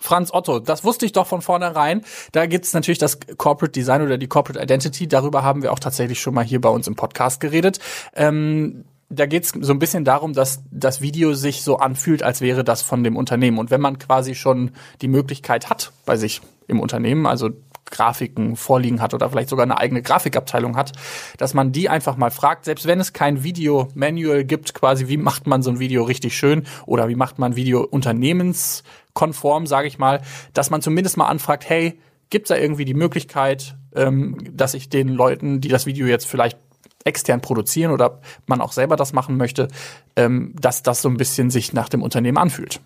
Franz 0.00 0.32
Otto, 0.34 0.58
das 0.58 0.84
wusste 0.84 1.06
ich 1.06 1.12
doch 1.12 1.26
von 1.26 1.40
vornherein. 1.40 2.02
Da 2.32 2.44
gibt's 2.44 2.74
natürlich 2.74 2.98
das 2.98 3.18
Corporate 3.38 3.72
Design 3.72 4.02
oder 4.02 4.18
die 4.18 4.26
Corporate 4.26 4.62
Identity. 4.62 5.08
Darüber 5.08 5.42
haben 5.42 5.62
wir 5.62 5.72
auch 5.72 5.78
tatsächlich 5.78 6.20
schon 6.20 6.34
mal 6.34 6.44
hier 6.44 6.60
bei 6.60 6.68
uns 6.68 6.86
im 6.86 6.94
Podcast 6.94 7.40
geredet. 7.40 7.78
Ähm, 8.14 8.84
da 9.08 9.24
geht's 9.24 9.52
so 9.58 9.72
ein 9.72 9.78
bisschen 9.78 10.04
darum, 10.04 10.34
dass 10.34 10.62
das 10.70 11.00
Video 11.00 11.32
sich 11.34 11.62
so 11.62 11.78
anfühlt, 11.78 12.22
als 12.22 12.40
wäre 12.40 12.64
das 12.64 12.82
von 12.82 13.02
dem 13.02 13.16
Unternehmen. 13.16 13.58
Und 13.58 13.70
wenn 13.70 13.80
man 13.80 13.98
quasi 13.98 14.34
schon 14.34 14.72
die 15.00 15.08
Möglichkeit 15.08 15.70
hat 15.70 15.92
bei 16.04 16.16
sich 16.16 16.42
im 16.66 16.80
Unternehmen, 16.80 17.26
also 17.26 17.50
Grafiken 17.86 18.56
vorliegen 18.56 19.00
hat 19.00 19.14
oder 19.14 19.30
vielleicht 19.30 19.48
sogar 19.48 19.64
eine 19.64 19.78
eigene 19.78 20.02
Grafikabteilung 20.02 20.76
hat, 20.76 20.92
dass 21.36 21.54
man 21.54 21.72
die 21.72 21.88
einfach 21.88 22.16
mal 22.16 22.30
fragt, 22.30 22.64
selbst 22.64 22.86
wenn 22.86 23.00
es 23.00 23.12
kein 23.12 23.42
Video-Manual 23.42 24.44
gibt, 24.44 24.74
quasi, 24.74 25.08
wie 25.08 25.16
macht 25.16 25.46
man 25.46 25.62
so 25.62 25.70
ein 25.70 25.78
Video 25.78 26.04
richtig 26.04 26.36
schön 26.36 26.66
oder 26.86 27.08
wie 27.08 27.14
macht 27.14 27.38
man 27.38 27.56
Video 27.56 27.82
unternehmenskonform, 27.82 29.66
sage 29.66 29.88
ich 29.88 29.98
mal, 29.98 30.22
dass 30.52 30.70
man 30.70 30.82
zumindest 30.82 31.16
mal 31.16 31.28
anfragt, 31.28 31.68
hey, 31.68 31.98
gibt 32.30 32.46
es 32.46 32.48
da 32.48 32.56
irgendwie 32.56 32.84
die 32.84 32.94
Möglichkeit, 32.94 33.76
ähm, 33.94 34.38
dass 34.50 34.74
ich 34.74 34.88
den 34.88 35.08
Leuten, 35.08 35.60
die 35.60 35.68
das 35.68 35.86
Video 35.86 36.06
jetzt 36.06 36.26
vielleicht 36.26 36.58
extern 37.04 37.40
produzieren 37.40 37.92
oder 37.92 38.20
man 38.46 38.60
auch 38.60 38.72
selber 38.72 38.96
das 38.96 39.12
machen 39.12 39.36
möchte, 39.36 39.68
ähm, 40.16 40.54
dass 40.58 40.82
das 40.82 41.02
so 41.02 41.08
ein 41.08 41.16
bisschen 41.16 41.50
sich 41.50 41.72
nach 41.72 41.88
dem 41.88 42.02
Unternehmen 42.02 42.38
anfühlt. 42.38 42.80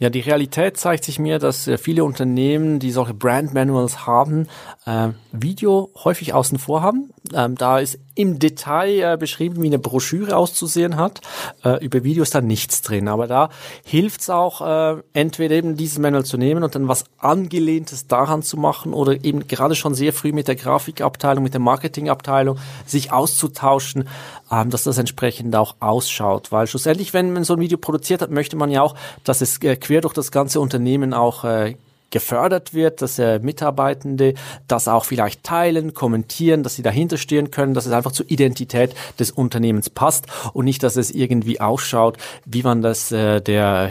Ja, 0.00 0.10
die 0.10 0.20
Realität 0.20 0.76
zeigt 0.76 1.04
sich 1.04 1.18
mir, 1.18 1.40
dass 1.40 1.66
äh, 1.66 1.76
viele 1.76 2.04
Unternehmen, 2.04 2.78
die 2.78 2.92
solche 2.92 3.14
Brand 3.14 3.52
Manuals 3.52 4.06
haben, 4.06 4.46
äh, 4.86 5.08
Video 5.32 5.90
häufig 6.04 6.34
außen 6.34 6.58
vor 6.58 6.82
haben. 6.82 7.10
Ähm, 7.34 7.56
da 7.56 7.80
ist 7.80 7.98
im 8.14 8.38
Detail 8.38 9.14
äh, 9.14 9.16
beschrieben, 9.16 9.60
wie 9.60 9.66
eine 9.66 9.80
Broschüre 9.80 10.36
auszusehen 10.36 10.96
hat. 10.96 11.20
Äh, 11.64 11.84
über 11.84 12.04
Video 12.04 12.22
ist 12.22 12.34
da 12.34 12.40
nichts 12.40 12.82
drin. 12.82 13.08
Aber 13.08 13.26
da 13.26 13.48
hilft 13.84 14.20
es 14.20 14.30
auch, 14.30 14.60
äh, 14.60 15.02
entweder 15.14 15.56
eben 15.56 15.76
dieses 15.76 15.98
Manual 15.98 16.24
zu 16.24 16.38
nehmen 16.38 16.62
und 16.62 16.76
dann 16.76 16.86
was 16.86 17.04
Angelehntes 17.18 18.06
daran 18.06 18.42
zu 18.42 18.56
machen 18.56 18.94
oder 18.94 19.24
eben 19.24 19.48
gerade 19.48 19.74
schon 19.74 19.94
sehr 19.94 20.12
früh 20.12 20.32
mit 20.32 20.46
der 20.46 20.56
Grafikabteilung, 20.56 21.42
mit 21.42 21.54
der 21.54 21.60
Marketingabteilung 21.60 22.58
sich 22.86 23.10
auszutauschen, 23.10 24.08
ähm, 24.50 24.70
dass 24.70 24.84
das 24.84 24.98
entsprechend 24.98 25.54
auch 25.56 25.76
ausschaut. 25.80 26.52
Weil 26.52 26.66
schlussendlich, 26.66 27.14
wenn 27.14 27.32
man 27.32 27.44
so 27.44 27.54
ein 27.54 27.60
Video 27.60 27.78
produziert 27.78 28.22
hat, 28.22 28.30
möchte 28.30 28.56
man 28.56 28.70
ja 28.70 28.82
auch, 28.82 28.94
dass 29.24 29.40
es 29.40 29.62
äh, 29.62 29.76
quer 29.76 30.00
durch 30.00 30.14
das 30.14 30.30
ganze 30.30 30.60
Unternehmen 30.60 31.14
auch 31.14 31.44
äh, 31.44 31.74
gefördert 32.10 32.72
wird, 32.72 33.02
dass 33.02 33.18
äh, 33.18 33.38
Mitarbeitende 33.38 34.34
das 34.66 34.88
auch 34.88 35.04
vielleicht 35.04 35.44
teilen, 35.44 35.94
kommentieren, 35.94 36.62
dass 36.62 36.74
sie 36.74 36.82
dahinter 36.82 37.18
stehen 37.18 37.50
können, 37.50 37.74
dass 37.74 37.86
es 37.86 37.92
einfach 37.92 38.12
zur 38.12 38.30
Identität 38.30 38.94
des 39.18 39.30
Unternehmens 39.30 39.90
passt 39.90 40.26
und 40.52 40.64
nicht, 40.64 40.82
dass 40.82 40.96
es 40.96 41.10
irgendwie 41.10 41.60
ausschaut, 41.60 42.16
wie 42.46 42.62
man 42.62 42.82
das 42.82 43.12
äh, 43.12 43.40
der, 43.40 43.90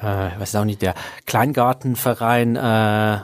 äh, 0.00 0.40
weiß 0.40 0.56
auch 0.56 0.64
nicht, 0.64 0.82
der 0.82 0.94
Kleingartenverein 1.26 2.56
äh, 2.56 3.18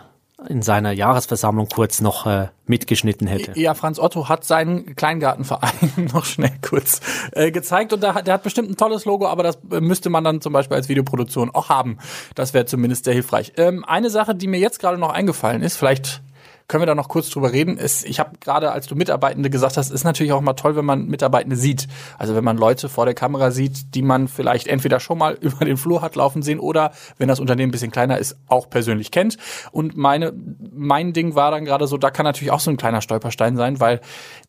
in 0.48 0.62
seiner 0.62 0.92
Jahresversammlung 0.92 1.68
kurz 1.68 2.00
noch 2.00 2.26
äh, 2.26 2.48
mitgeschnitten 2.66 3.26
hätte. 3.26 3.59
Ja, 3.59 3.74
Franz 3.74 3.98
Otto 3.98 4.28
hat 4.28 4.44
seinen 4.44 4.96
Kleingartenverein 4.96 5.72
noch 6.12 6.24
schnell 6.24 6.52
kurz 6.66 7.00
äh, 7.33 7.50
gezeigt 7.50 7.92
und 7.92 8.02
der, 8.02 8.22
der 8.22 8.35
hat 8.35 8.42
bestimmt 8.42 8.70
ein 8.70 8.76
tolles 8.76 9.04
Logo, 9.04 9.26
aber 9.26 9.42
das 9.42 9.59
äh, 9.70 9.80
müsste 9.80 10.11
man 10.11 10.24
dann 10.24 10.40
zum 10.40 10.52
Beispiel 10.52 10.76
als 10.76 10.88
Videoproduktion 10.88 11.50
auch 11.50 11.68
haben. 11.68 11.98
Das 12.35 12.54
wäre 12.54 12.66
zumindest 12.66 13.04
sehr 13.04 13.14
hilfreich. 13.14 13.52
Ähm, 13.57 13.85
eine 13.85 14.11
Sache, 14.11 14.35
die 14.35 14.46
mir 14.46 14.59
jetzt 14.59 14.78
gerade 14.78 14.98
noch 14.98 15.11
eingefallen 15.11 15.62
ist, 15.62 15.76
vielleicht 15.76 16.22
können 16.66 16.83
wir 16.83 16.87
da 16.87 16.94
noch 16.94 17.09
kurz 17.09 17.29
drüber 17.31 17.53
reden. 17.53 17.77
Ist, 17.77 18.05
ich 18.05 18.18
habe 18.20 18.38
gerade, 18.40 18.72
als 18.72 18.87
du 18.87 18.94
Mitarbeitende 18.94 19.50
gesagt 19.50 19.77
hast, 19.77 19.90
ist 19.90 20.05
natürlich 20.05 20.33
auch 20.33 20.40
mal 20.40 20.55
toll, 20.55 20.77
wenn 20.77 20.85
man 20.85 21.07
Mitarbeitende 21.07 21.57
sieht. 21.57 21.88
Also 22.18 22.35
wenn 22.35 22.44
man 22.44 22.57
Leute 22.57 22.88
vor 22.88 23.05
der 23.05 23.14
Kamera 23.14 23.50
sieht, 23.50 23.94
die 23.94 24.03
man 24.03 24.29
vielleicht 24.29 24.66
entweder 24.66 25.00
schon 25.00 25.18
mal 25.18 25.35
über 25.40 25.64
den 25.64 25.77
Flur 25.77 26.00
hat 26.03 26.16
laufen 26.16 26.42
sehen 26.42 26.61
oder, 26.61 26.92
wenn 27.18 27.29
das 27.29 27.40
Unternehmen 27.40 27.68
ein 27.68 27.72
bisschen 27.72 27.90
kleiner 27.90 28.18
ist, 28.18 28.37
auch 28.48 28.70
persönlich 28.70 29.11
kennt. 29.11 29.37
Und 29.72 29.96
meine, 29.96 30.33
mein 30.72 31.12
Ding 31.12 31.35
war 31.35 31.50
dann 31.50 31.64
gerade 31.64 31.87
so, 31.87 31.98
da 31.98 32.11
kann 32.11 32.24
natürlich 32.24 32.50
auch 32.50 32.61
so 32.61 32.70
ein 32.70 32.77
kleiner 32.77 33.03
Stolperstein 33.03 33.57
sein, 33.57 33.81
weil 33.81 34.00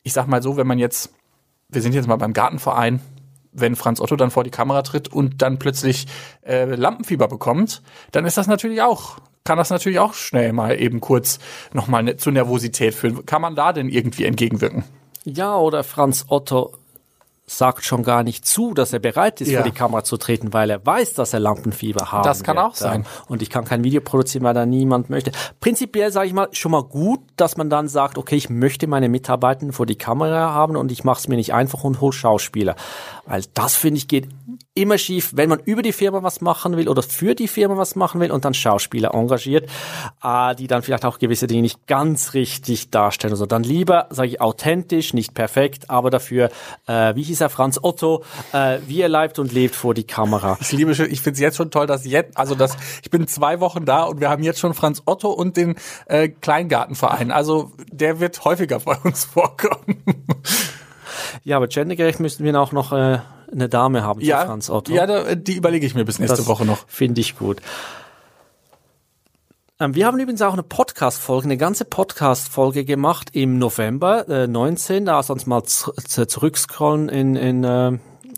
ich 0.02 0.12
sag 0.12 0.26
mal 0.26 0.42
so, 0.42 0.56
wenn 0.56 0.66
man 0.66 0.78
jetzt, 0.78 1.12
wir 1.68 1.82
sind 1.82 1.94
jetzt 1.94 2.08
mal 2.08 2.16
beim 2.16 2.32
Gartenverein, 2.32 3.00
wenn 3.52 3.76
Franz 3.76 4.00
Otto 4.00 4.16
dann 4.16 4.30
vor 4.30 4.44
die 4.44 4.50
Kamera 4.50 4.82
tritt 4.82 5.08
und 5.08 5.42
dann 5.42 5.58
plötzlich 5.58 6.06
äh, 6.42 6.64
Lampenfieber 6.64 7.28
bekommt, 7.28 7.82
dann 8.12 8.26
ist 8.26 8.36
das 8.36 8.46
natürlich 8.46 8.82
auch 8.82 9.18
kann 9.46 9.56
das 9.56 9.70
natürlich 9.70 9.98
auch 9.98 10.12
schnell 10.12 10.52
mal 10.52 10.78
eben 10.78 11.00
kurz 11.00 11.38
nochmal 11.72 12.02
ne, 12.02 12.16
zu 12.16 12.30
Nervosität 12.30 12.94
führen. 12.94 13.24
Kann 13.24 13.40
man 13.40 13.54
da 13.54 13.72
denn 13.72 13.88
irgendwie 13.88 14.24
entgegenwirken? 14.24 14.84
Ja, 15.24 15.56
oder 15.56 15.82
Franz 15.82 16.26
Otto 16.28 16.74
sagt 17.46 17.84
schon 17.84 18.02
gar 18.02 18.24
nicht 18.24 18.44
zu, 18.44 18.74
dass 18.74 18.92
er 18.92 18.98
bereit 18.98 19.40
ist, 19.40 19.50
ja. 19.50 19.60
vor 19.60 19.70
die 19.70 19.76
Kamera 19.76 20.02
zu 20.02 20.16
treten, 20.16 20.52
weil 20.52 20.68
er 20.68 20.84
weiß, 20.84 21.14
dass 21.14 21.32
er 21.32 21.38
Lampenfieber 21.38 22.10
hat. 22.10 22.26
Das 22.26 22.42
kann 22.42 22.56
wird. 22.56 22.66
auch 22.66 22.74
sein. 22.74 23.06
Und 23.28 23.40
ich 23.40 23.50
kann 23.50 23.64
kein 23.64 23.84
Video 23.84 24.00
produzieren, 24.00 24.42
weil 24.42 24.54
da 24.54 24.66
niemand 24.66 25.10
möchte. 25.10 25.30
Prinzipiell 25.60 26.10
sage 26.10 26.26
ich 26.26 26.32
mal 26.32 26.48
schon 26.52 26.72
mal 26.72 26.82
gut, 26.82 27.20
dass 27.36 27.56
man 27.56 27.70
dann 27.70 27.88
sagt, 27.88 28.18
okay, 28.18 28.34
ich 28.34 28.50
möchte 28.50 28.88
meine 28.88 29.08
Mitarbeiter 29.08 29.72
vor 29.72 29.86
die 29.86 29.96
Kamera 29.96 30.52
haben 30.52 30.76
und 30.76 30.90
ich 30.90 31.04
mache 31.04 31.20
es 31.20 31.28
mir 31.28 31.36
nicht 31.36 31.54
einfach 31.54 31.84
und 31.84 32.00
hol 32.00 32.12
Schauspieler. 32.12 32.74
Weil 33.26 33.42
das, 33.54 33.74
finde 33.74 33.98
ich, 33.98 34.08
geht 34.08 34.28
immer 34.74 34.98
schief, 34.98 35.32
wenn 35.34 35.48
man 35.48 35.58
über 35.60 35.82
die 35.82 35.92
Firma 35.92 36.22
was 36.22 36.40
machen 36.40 36.76
will 36.76 36.88
oder 36.88 37.02
für 37.02 37.34
die 37.34 37.48
Firma 37.48 37.76
was 37.76 37.96
machen 37.96 38.20
will 38.20 38.30
und 38.30 38.44
dann 38.44 38.54
Schauspieler 38.54 39.14
engagiert, 39.14 39.68
äh, 40.22 40.54
die 40.54 40.66
dann 40.66 40.82
vielleicht 40.82 41.04
auch 41.04 41.18
gewisse 41.18 41.46
Dinge 41.46 41.62
nicht 41.62 41.86
ganz 41.86 42.34
richtig 42.34 42.90
darstellen. 42.90 43.32
Also 43.32 43.46
dann 43.46 43.62
lieber, 43.62 44.06
sage 44.10 44.28
ich, 44.28 44.40
authentisch, 44.40 45.14
nicht 45.14 45.34
perfekt, 45.34 45.90
aber 45.90 46.10
dafür, 46.10 46.50
äh, 46.86 47.14
wie 47.16 47.22
hieß 47.22 47.40
er, 47.40 47.48
Franz 47.48 47.80
Otto, 47.82 48.22
äh, 48.52 48.78
wie 48.86 49.00
er 49.00 49.08
lebt 49.08 49.38
und 49.38 49.52
lebt 49.52 49.74
vor 49.74 49.94
die 49.94 50.04
Kamera. 50.04 50.58
Ich 50.60 50.72
liebe 50.72 50.94
schon, 50.94 51.10
ich 51.10 51.20
finde 51.20 51.34
es 51.34 51.40
jetzt 51.40 51.56
schon 51.56 51.70
toll, 51.70 51.86
dass 51.86 52.04
jetzt, 52.04 52.36
also 52.36 52.54
dass 52.54 52.76
ich 53.02 53.10
bin 53.10 53.26
zwei 53.26 53.60
Wochen 53.60 53.86
da 53.86 54.04
und 54.04 54.20
wir 54.20 54.28
haben 54.28 54.42
jetzt 54.42 54.60
schon 54.60 54.74
Franz 54.74 55.02
Otto 55.06 55.30
und 55.30 55.56
den 55.56 55.76
äh, 56.06 56.28
Kleingartenverein. 56.28 57.30
Also 57.30 57.72
der 57.90 58.20
wird 58.20 58.44
häufiger 58.44 58.80
bei 58.80 58.96
uns 58.96 59.24
vorkommen. 59.24 60.04
Ja, 61.46 61.58
aber 61.58 61.68
gendergerecht 61.68 62.18
müssten 62.18 62.42
wir 62.42 62.60
auch 62.60 62.72
noch 62.72 62.90
äh, 62.90 63.20
eine 63.52 63.68
Dame 63.68 64.02
haben 64.02 64.20
ja, 64.20 64.44
Franz 64.44 64.68
Otto. 64.68 64.92
Ja, 64.92 65.06
da, 65.06 65.36
die 65.36 65.54
überlege 65.54 65.86
ich 65.86 65.94
mir 65.94 66.04
bis 66.04 66.18
nächste 66.18 66.38
das 66.38 66.48
Woche 66.48 66.64
noch. 66.64 66.88
Finde 66.88 67.20
ich 67.20 67.38
gut. 67.38 67.58
Ähm, 69.78 69.94
wir 69.94 70.06
haben 70.06 70.18
übrigens 70.18 70.42
auch 70.42 70.54
eine 70.54 70.64
Podcast-Folge, 70.64 71.44
eine 71.44 71.56
ganze 71.56 71.84
Podcast-Folge 71.84 72.84
gemacht 72.84 73.28
im 73.32 73.60
November 73.60 74.28
äh, 74.28 74.48
19. 74.48 75.04
Da 75.04 75.22
sonst 75.22 75.46
mal 75.46 75.62
zurückscrollen 75.62 77.08
in, 77.08 77.36
in 77.36 77.62
äh, 77.62 77.92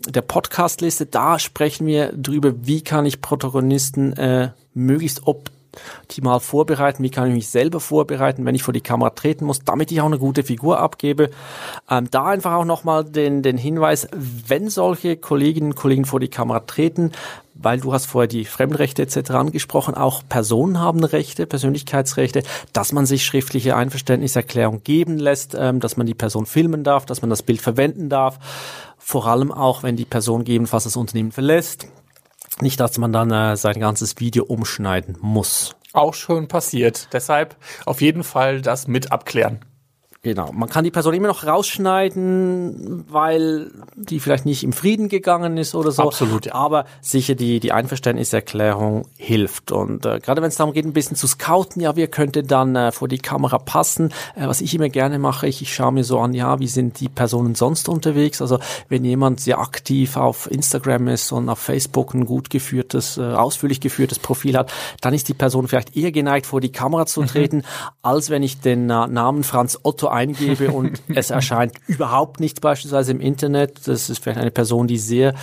der 0.07 0.21
Podcastliste. 0.21 1.07
Da 1.07 1.39
sprechen 1.39 1.87
wir 1.87 2.13
drüber, 2.13 2.67
wie 2.67 2.83
kann 2.83 3.07
ich 3.07 3.21
Protagonisten 3.21 4.13
äh, 4.13 4.51
möglichst 4.75 5.25
optimal 5.25 5.58
vorbereiten, 6.39 7.03
wie 7.03 7.09
kann 7.09 7.27
ich 7.27 7.33
mich 7.33 7.49
selber 7.49 7.79
vorbereiten, 7.79 8.45
wenn 8.45 8.55
ich 8.55 8.63
vor 8.63 8.73
die 8.73 8.81
Kamera 8.81 9.11
treten 9.11 9.45
muss, 9.45 9.63
damit 9.63 9.91
ich 9.91 10.01
auch 10.01 10.05
eine 10.05 10.19
gute 10.19 10.43
Figur 10.43 10.79
abgebe. 10.79 11.29
Ähm, 11.89 12.09
da 12.11 12.25
einfach 12.25 12.53
auch 12.53 12.65
nochmal 12.65 13.03
den, 13.05 13.41
den 13.43 13.57
Hinweis, 13.57 14.07
wenn 14.11 14.69
solche 14.69 15.17
Kolleginnen 15.17 15.71
und 15.71 15.75
Kollegen 15.75 16.05
vor 16.05 16.19
die 16.19 16.27
Kamera 16.27 16.61
treten, 16.61 17.11
weil 17.61 17.79
du 17.79 17.93
hast 17.93 18.05
vorher 18.05 18.27
die 18.27 18.45
Fremdrechte 18.45 19.01
etc. 19.01 19.31
angesprochen, 19.31 19.93
auch 19.93 20.23
Personen 20.27 20.79
haben 20.79 21.03
Rechte, 21.03 21.45
Persönlichkeitsrechte, 21.45 22.43
dass 22.73 22.93
man 22.93 23.05
sich 23.05 23.25
schriftliche 23.25 23.75
Einverständniserklärung 23.75 24.83
geben 24.83 25.17
lässt, 25.17 25.55
ähm, 25.59 25.79
dass 25.79 25.97
man 25.97 26.07
die 26.07 26.13
Person 26.13 26.45
filmen 26.45 26.83
darf, 26.83 27.05
dass 27.05 27.21
man 27.21 27.29
das 27.29 27.43
Bild 27.43 27.61
verwenden 27.61 28.09
darf, 28.09 28.39
vor 28.97 29.27
allem 29.27 29.51
auch, 29.51 29.83
wenn 29.83 29.95
die 29.95 30.05
Person 30.05 30.45
gegebenenfalls 30.45 30.85
das 30.85 30.95
Unternehmen 30.95 31.31
verlässt. 31.31 31.87
Nicht, 32.61 32.79
dass 32.79 32.97
man 32.97 33.13
dann 33.13 33.31
äh, 33.31 33.55
sein 33.55 33.79
ganzes 33.79 34.19
Video 34.19 34.43
umschneiden 34.43 35.17
muss. 35.21 35.75
Auch 35.93 36.13
schon 36.13 36.47
passiert. 36.47 37.07
Deshalb 37.13 37.55
auf 37.85 38.01
jeden 38.01 38.23
Fall 38.23 38.61
das 38.61 38.87
mit 38.87 39.11
abklären. 39.11 39.59
Genau. 40.21 40.51
Man 40.51 40.67
kann 40.67 40.83
die 40.83 40.91
Person 40.91 41.13
immer 41.13 41.29
noch 41.29 41.45
rausschneiden, 41.45 43.05
weil 43.07 43.71
die 43.95 44.19
vielleicht 44.19 44.45
nicht 44.45 44.65
im 44.65 44.73
Frieden 44.73 45.07
gegangen 45.07 45.55
ist 45.55 45.75
oder 45.75 45.91
so. 45.91 46.03
Absolut. 46.03 46.47
Ja. 46.47 46.55
Aber 46.55 46.83
sicher 46.99 47.35
die, 47.35 47.61
die 47.61 47.71
Einverständniserklärung 47.71 49.05
hilft. 49.15 49.71
Und 49.71 50.05
äh, 50.05 50.19
gerade 50.19 50.41
wenn 50.41 50.49
es 50.49 50.57
darum 50.57 50.73
geht, 50.73 50.83
ein 50.83 50.91
bisschen 50.91 51.15
zu 51.15 51.25
scouten, 51.25 51.81
ja, 51.81 51.95
wir 51.95 52.07
könnte 52.07 52.43
dann 52.43 52.75
äh, 52.75 52.91
vor 52.91 53.07
die 53.07 53.19
Kamera 53.19 53.59
passen. 53.59 54.11
Äh, 54.35 54.47
was 54.47 54.59
ich 54.59 54.75
immer 54.75 54.89
gerne 54.89 55.19
mache, 55.19 55.47
ich, 55.47 55.61
ich 55.61 55.73
schaue 55.73 55.93
mir 55.93 56.03
so 56.03 56.19
an, 56.19 56.33
ja, 56.33 56.59
wie 56.59 56.67
sind 56.67 56.99
die 56.99 57.07
Personen 57.07 57.55
sonst 57.55 57.87
unterwegs? 57.87 58.41
Also 58.41 58.59
wenn 58.89 59.05
jemand 59.05 59.39
sehr 59.39 59.59
aktiv 59.59 60.17
auf 60.17 60.51
Instagram 60.51 61.07
ist 61.07 61.31
und 61.31 61.47
auf 61.47 61.59
Facebook 61.59 62.13
ein 62.13 62.25
gut 62.25 62.49
geführtes, 62.49 63.17
äh, 63.17 63.21
ausführlich 63.21 63.79
geführtes 63.79 64.19
Profil 64.19 64.57
hat, 64.57 64.73
dann 64.99 65.13
ist 65.13 65.29
die 65.29 65.33
Person 65.33 65.69
vielleicht 65.69 65.95
eher 65.95 66.11
geneigt, 66.11 66.45
vor 66.45 66.59
die 66.59 66.73
Kamera 66.73 67.05
zu 67.05 67.21
mhm. 67.21 67.27
treten, 67.27 67.57
mhm. 67.57 67.63
als 68.01 68.29
wenn 68.29 68.43
ich 68.43 68.59
den 68.59 68.89
äh, 68.89 69.07
Namen 69.07 69.45
Franz 69.45 69.79
Otto 69.81 70.08
eingebe 70.11 70.71
und 70.71 71.01
es 71.15 71.29
erscheint 71.29 71.73
überhaupt 71.87 72.39
nichts 72.39 72.59
beispielsweise 72.59 73.11
im 73.11 73.21
Internet. 73.21 73.87
Das 73.87 74.09
ist 74.09 74.23
vielleicht 74.23 74.39
eine 74.39 74.51
Person, 74.51 74.87
die 74.87 74.97
sehr 74.97 75.33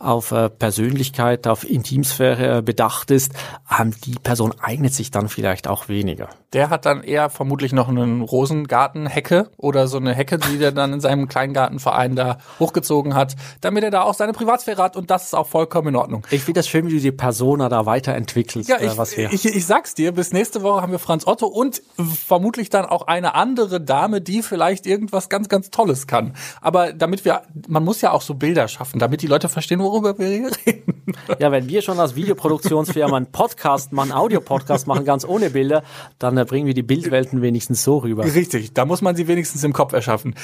auf 0.00 0.32
äh, 0.32 0.50
Persönlichkeit, 0.50 1.46
auf 1.46 1.68
Intimsphäre 1.68 2.58
äh, 2.58 2.62
bedacht 2.62 3.10
ist. 3.10 3.32
Ähm, 3.78 3.92
die 4.04 4.14
Person 4.14 4.54
eignet 4.60 4.94
sich 4.94 5.10
dann 5.10 5.28
vielleicht 5.28 5.68
auch 5.68 5.88
weniger. 5.88 6.28
Der 6.52 6.70
hat 6.70 6.86
dann 6.86 7.02
eher 7.02 7.30
vermutlich 7.30 7.72
noch 7.72 7.88
einen 7.88 8.20
Rosengartenhecke 8.22 9.50
oder 9.56 9.88
so 9.88 9.96
eine 9.96 10.14
Hecke, 10.14 10.38
die 10.38 10.58
der 10.58 10.72
dann 10.72 10.92
in 10.92 11.00
seinem 11.00 11.28
Kleingartenverein 11.28 12.14
da 12.14 12.38
hochgezogen 12.60 13.14
hat, 13.14 13.34
damit 13.60 13.82
er 13.84 13.90
da 13.90 14.02
auch 14.02 14.14
seine 14.14 14.32
Privatsphäre 14.32 14.82
hat 14.82 14.96
und 14.96 15.10
das 15.10 15.24
ist 15.24 15.34
auch 15.34 15.48
vollkommen 15.48 15.88
in 15.88 15.96
Ordnung. 15.96 16.26
Ich 16.30 16.42
finde 16.42 16.60
das 16.60 16.68
schön, 16.68 16.86
wie 16.86 16.94
du 16.94 17.00
die 17.00 17.12
Persona 17.12 17.68
da 17.68 17.86
weiterentwickelst. 17.86 18.68
Ja, 18.68 18.76
äh, 18.76 18.86
ich, 18.86 18.96
was 18.96 19.16
wir 19.16 19.32
ich, 19.32 19.44
ich 19.44 19.66
sag's 19.66 19.94
dir, 19.94 20.12
bis 20.12 20.32
nächste 20.32 20.62
Woche 20.62 20.80
haben 20.80 20.92
wir 20.92 20.98
Franz 20.98 21.26
Otto 21.26 21.46
und 21.46 21.82
vermutlich 21.96 22.70
dann 22.70 22.84
auch 22.84 23.06
eine 23.06 23.34
andere 23.34 23.80
Dame, 23.80 24.13
Dame, 24.14 24.20
die 24.20 24.42
vielleicht 24.42 24.86
irgendwas 24.86 25.28
ganz, 25.28 25.48
ganz 25.48 25.70
Tolles 25.70 26.06
kann. 26.06 26.34
Aber 26.60 26.92
damit 26.92 27.24
wir, 27.24 27.42
man 27.68 27.84
muss 27.84 28.00
ja 28.00 28.12
auch 28.12 28.22
so 28.22 28.34
Bilder 28.34 28.68
schaffen, 28.68 28.98
damit 28.98 29.22
die 29.22 29.26
Leute 29.26 29.48
verstehen, 29.48 29.80
worüber 29.80 30.18
wir 30.18 30.28
hier 30.28 30.50
reden. 30.66 31.14
Ja, 31.38 31.50
wenn 31.52 31.68
wir 31.68 31.82
schon 31.82 31.98
als 31.98 32.14
Videoproduktionsfirma 32.14 33.16
einen 33.16 33.30
Podcast 33.32 33.92
machen, 33.92 34.12
einen 34.12 34.20
Audiopodcast 34.20 34.86
machen, 34.86 35.04
ganz 35.04 35.24
ohne 35.24 35.50
Bilder, 35.50 35.82
dann 36.18 36.36
äh, 36.36 36.44
bringen 36.44 36.66
wir 36.66 36.74
die 36.74 36.82
Bildwelten 36.82 37.42
wenigstens 37.42 37.82
so 37.82 37.98
rüber. 37.98 38.24
Richtig, 38.24 38.74
da 38.74 38.84
muss 38.84 39.02
man 39.02 39.16
sie 39.16 39.28
wenigstens 39.28 39.64
im 39.64 39.72
Kopf 39.72 39.92
erschaffen. 39.92 40.34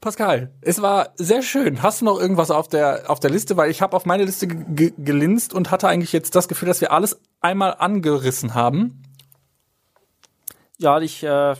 Pascal, 0.00 0.52
es 0.60 0.82
war 0.82 1.10
sehr 1.16 1.42
schön. 1.42 1.82
Hast 1.82 2.00
du 2.00 2.04
noch 2.04 2.20
irgendwas 2.20 2.50
auf 2.50 2.68
der 2.68 3.04
auf 3.08 3.18
der 3.18 3.30
Liste? 3.30 3.56
Weil 3.56 3.70
ich 3.70 3.80
habe 3.80 3.96
auf 3.96 4.04
meine 4.04 4.24
Liste 4.24 4.46
gelinst 4.46 5.54
und 5.54 5.70
hatte 5.70 5.88
eigentlich 5.88 6.12
jetzt 6.12 6.36
das 6.36 6.48
Gefühl, 6.48 6.68
dass 6.68 6.80
wir 6.80 6.92
alles 6.92 7.18
einmal 7.40 7.74
angerissen 7.78 8.54
haben. 8.54 9.02
Ja, 10.78 11.00
ich 11.00 11.22
äh, 11.22 11.54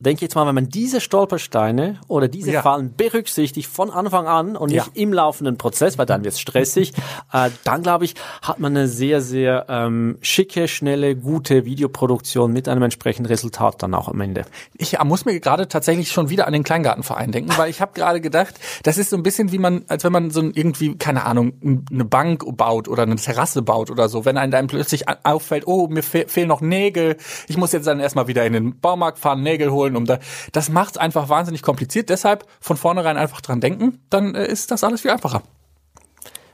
denke 0.00 0.24
jetzt 0.24 0.36
mal, 0.36 0.46
wenn 0.46 0.54
man 0.54 0.68
diese 0.68 1.00
Stolpersteine 1.00 1.98
oder 2.06 2.28
diese 2.28 2.52
ja. 2.52 2.62
Fallen 2.62 2.94
berücksichtigt 2.94 3.68
von 3.68 3.90
Anfang 3.90 4.28
an 4.28 4.56
und 4.56 4.70
nicht 4.70 4.86
ja. 4.86 4.92
im 4.94 5.12
laufenden 5.12 5.58
Prozess, 5.58 5.98
weil 5.98 6.06
dann 6.06 6.22
wird 6.22 6.34
es 6.34 6.40
stressig, 6.40 6.92
äh, 7.32 7.50
dann 7.64 7.82
glaube 7.82 8.04
ich, 8.04 8.14
hat 8.40 8.60
man 8.60 8.76
eine 8.76 8.86
sehr, 8.86 9.20
sehr 9.20 9.66
ähm, 9.68 10.18
schicke, 10.20 10.68
schnelle, 10.68 11.16
gute 11.16 11.64
Videoproduktion 11.64 12.52
mit 12.52 12.68
einem 12.68 12.84
entsprechenden 12.84 13.26
Resultat 13.26 13.82
dann 13.82 13.92
auch 13.94 14.06
am 14.06 14.20
Ende. 14.20 14.44
Ich 14.76 14.96
muss 15.02 15.24
mir 15.24 15.40
gerade 15.40 15.66
tatsächlich 15.66 16.12
schon 16.12 16.30
wieder 16.30 16.46
an 16.46 16.52
den 16.52 16.62
Kleingartenverein 16.62 17.32
denken, 17.32 17.50
weil 17.56 17.68
ich 17.68 17.80
habe 17.80 17.92
gerade 17.92 18.20
gedacht, 18.20 18.54
das 18.84 18.98
ist 18.98 19.10
so 19.10 19.16
ein 19.16 19.24
bisschen 19.24 19.50
wie 19.50 19.58
man, 19.58 19.84
als 19.88 20.04
wenn 20.04 20.12
man 20.12 20.30
so 20.30 20.42
irgendwie, 20.42 20.96
keine 20.96 21.24
Ahnung, 21.24 21.54
eine 21.90 22.04
Bank 22.04 22.44
baut 22.56 22.86
oder 22.86 23.02
eine 23.02 23.16
Terrasse 23.16 23.62
baut 23.62 23.90
oder 23.90 24.08
so, 24.08 24.24
wenn 24.24 24.36
einem 24.36 24.52
dann 24.52 24.68
plötzlich 24.68 25.06
auffällt, 25.24 25.66
oh, 25.66 25.88
mir 25.88 26.04
fe 26.04 26.26
fehlen 26.28 26.48
noch 26.48 26.60
Nägel, 26.60 27.16
ich 27.48 27.56
muss 27.56 27.72
jetzt 27.72 27.86
dann 27.88 27.98
erstmal 27.98 28.28
wieder 28.28 28.46
in 28.46 28.52
den 28.52 28.78
Baumarkt 28.78 29.18
fahren, 29.18 29.42
Nägel 29.42 29.72
holen, 29.72 29.87
holen, 29.88 29.96
um 29.96 30.04
da. 30.04 30.18
Das 30.52 30.68
macht 30.68 30.92
es 30.92 30.98
einfach 30.98 31.28
wahnsinnig 31.28 31.62
kompliziert. 31.62 32.10
Deshalb 32.10 32.46
von 32.60 32.76
vornherein 32.76 33.16
einfach 33.16 33.40
dran 33.40 33.60
denken, 33.60 34.00
dann 34.10 34.34
äh, 34.34 34.46
ist 34.46 34.70
das 34.70 34.84
alles 34.84 35.02
viel 35.02 35.10
einfacher. 35.10 35.42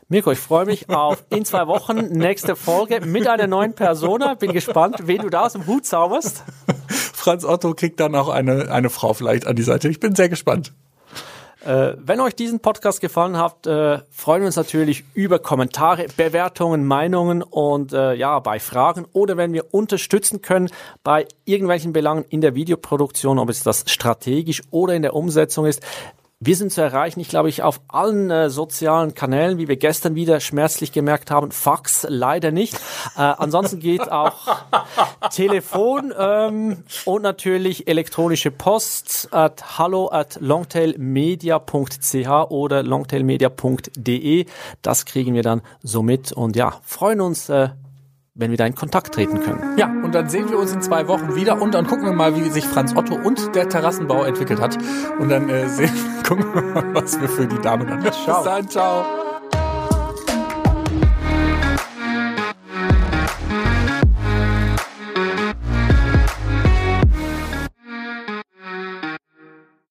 Mirko, 0.08 0.32
ich 0.32 0.38
freue 0.38 0.66
mich 0.66 0.90
auf 0.90 1.24
in 1.30 1.46
zwei 1.46 1.66
Wochen 1.66 1.96
nächste 1.96 2.56
Folge 2.56 3.00
mit 3.00 3.26
einer 3.26 3.46
neuen 3.46 3.74
Persona. 3.74 4.34
Bin 4.34 4.52
gespannt, 4.52 4.98
wen 5.04 5.22
du 5.22 5.30
da 5.30 5.46
aus 5.46 5.54
dem 5.54 5.66
Hut 5.66 5.86
zauberst. 5.86 6.44
Franz 6.88 7.44
Otto 7.44 7.72
kriegt 7.72 8.00
dann 8.00 8.14
auch 8.14 8.28
eine, 8.28 8.70
eine 8.70 8.90
Frau 8.90 9.14
vielleicht 9.14 9.46
an 9.46 9.56
die 9.56 9.62
Seite. 9.62 9.88
Ich 9.88 10.00
bin 10.00 10.14
sehr 10.14 10.28
gespannt. 10.28 10.74
Äh, 11.64 11.94
wenn 11.98 12.20
euch 12.20 12.34
diesen 12.34 12.60
Podcast 12.60 13.00
gefallen 13.00 13.38
hat, 13.38 13.66
äh, 13.66 14.00
freuen 14.10 14.42
wir 14.42 14.46
uns 14.46 14.56
natürlich 14.56 15.04
über 15.14 15.38
Kommentare, 15.38 16.06
Bewertungen, 16.14 16.86
Meinungen 16.86 17.42
und 17.42 17.94
äh, 17.94 18.12
ja, 18.14 18.38
bei 18.40 18.60
Fragen 18.60 19.06
oder 19.14 19.38
wenn 19.38 19.54
wir 19.54 19.72
unterstützen 19.72 20.42
können 20.42 20.68
bei 21.02 21.26
irgendwelchen 21.46 21.94
Belangen 21.94 22.26
in 22.28 22.42
der 22.42 22.54
Videoproduktion, 22.54 23.38
ob 23.38 23.48
es 23.48 23.62
das 23.62 23.84
strategisch 23.86 24.62
oder 24.70 24.94
in 24.94 25.02
der 25.02 25.14
Umsetzung 25.14 25.64
ist. 25.64 25.82
Wir 26.46 26.56
sind 26.56 26.72
zu 26.72 26.82
erreichen, 26.82 27.20
ich 27.20 27.28
glaube 27.28 27.48
ich, 27.48 27.62
auf 27.62 27.80
allen 27.88 28.30
äh, 28.30 28.50
sozialen 28.50 29.14
Kanälen, 29.14 29.56
wie 29.56 29.66
wir 29.66 29.78
gestern 29.78 30.14
wieder 30.14 30.40
schmerzlich 30.40 30.92
gemerkt 30.92 31.30
haben. 31.30 31.50
Fax 31.50 32.04
leider 32.06 32.50
nicht. 32.50 32.74
Äh, 33.16 33.22
ansonsten 33.22 33.80
geht 33.80 34.12
auch 34.12 34.34
Telefon 35.30 36.12
ähm, 36.14 36.84
und 37.06 37.22
natürlich 37.22 37.88
elektronische 37.88 38.50
Post 38.50 39.28
at 39.30 39.78
hallo 39.78 40.10
at 40.12 40.36
longtailmedia.ch 40.38 42.28
oder 42.50 42.82
longtailmedia.de. 42.82 44.44
Das 44.82 45.06
kriegen 45.06 45.32
wir 45.32 45.42
dann 45.42 45.62
so 45.82 46.02
mit 46.02 46.30
und 46.30 46.56
ja, 46.56 46.74
freuen 46.82 47.22
uns, 47.22 47.48
äh, 47.48 47.70
wenn 48.34 48.50
wir 48.50 48.58
da 48.58 48.66
in 48.66 48.74
Kontakt 48.74 49.14
treten 49.14 49.40
können. 49.40 49.78
Ja, 49.78 49.86
und 49.86 50.12
dann 50.14 50.28
sehen 50.28 50.50
wir 50.50 50.58
uns 50.58 50.72
in 50.72 50.82
zwei 50.82 51.06
Wochen 51.06 51.36
wieder 51.36 51.62
und 51.62 51.74
dann 51.74 51.86
gucken 51.86 52.04
wir 52.04 52.12
mal, 52.12 52.34
wie 52.36 52.50
sich 52.50 52.66
Franz 52.66 52.94
Otto 52.96 53.14
und 53.14 53.54
der 53.54 53.68
Terrassenbau 53.68 54.24
entwickelt 54.24 54.60
hat. 54.60 54.76
Und 55.20 55.28
dann 55.28 55.48
äh, 55.48 55.68
sehen, 55.68 55.92
gucken 56.26 56.52
wir 56.52 56.62
mal, 56.62 56.94
was 56.94 57.20
wir 57.20 57.28
für 57.28 57.46
die 57.46 57.60
Dame 57.60 57.86
dann. 57.86 58.02
Ciao. 58.12 58.42
Bis 58.42 58.44
dann, 58.44 58.68
ciao. 58.68 59.04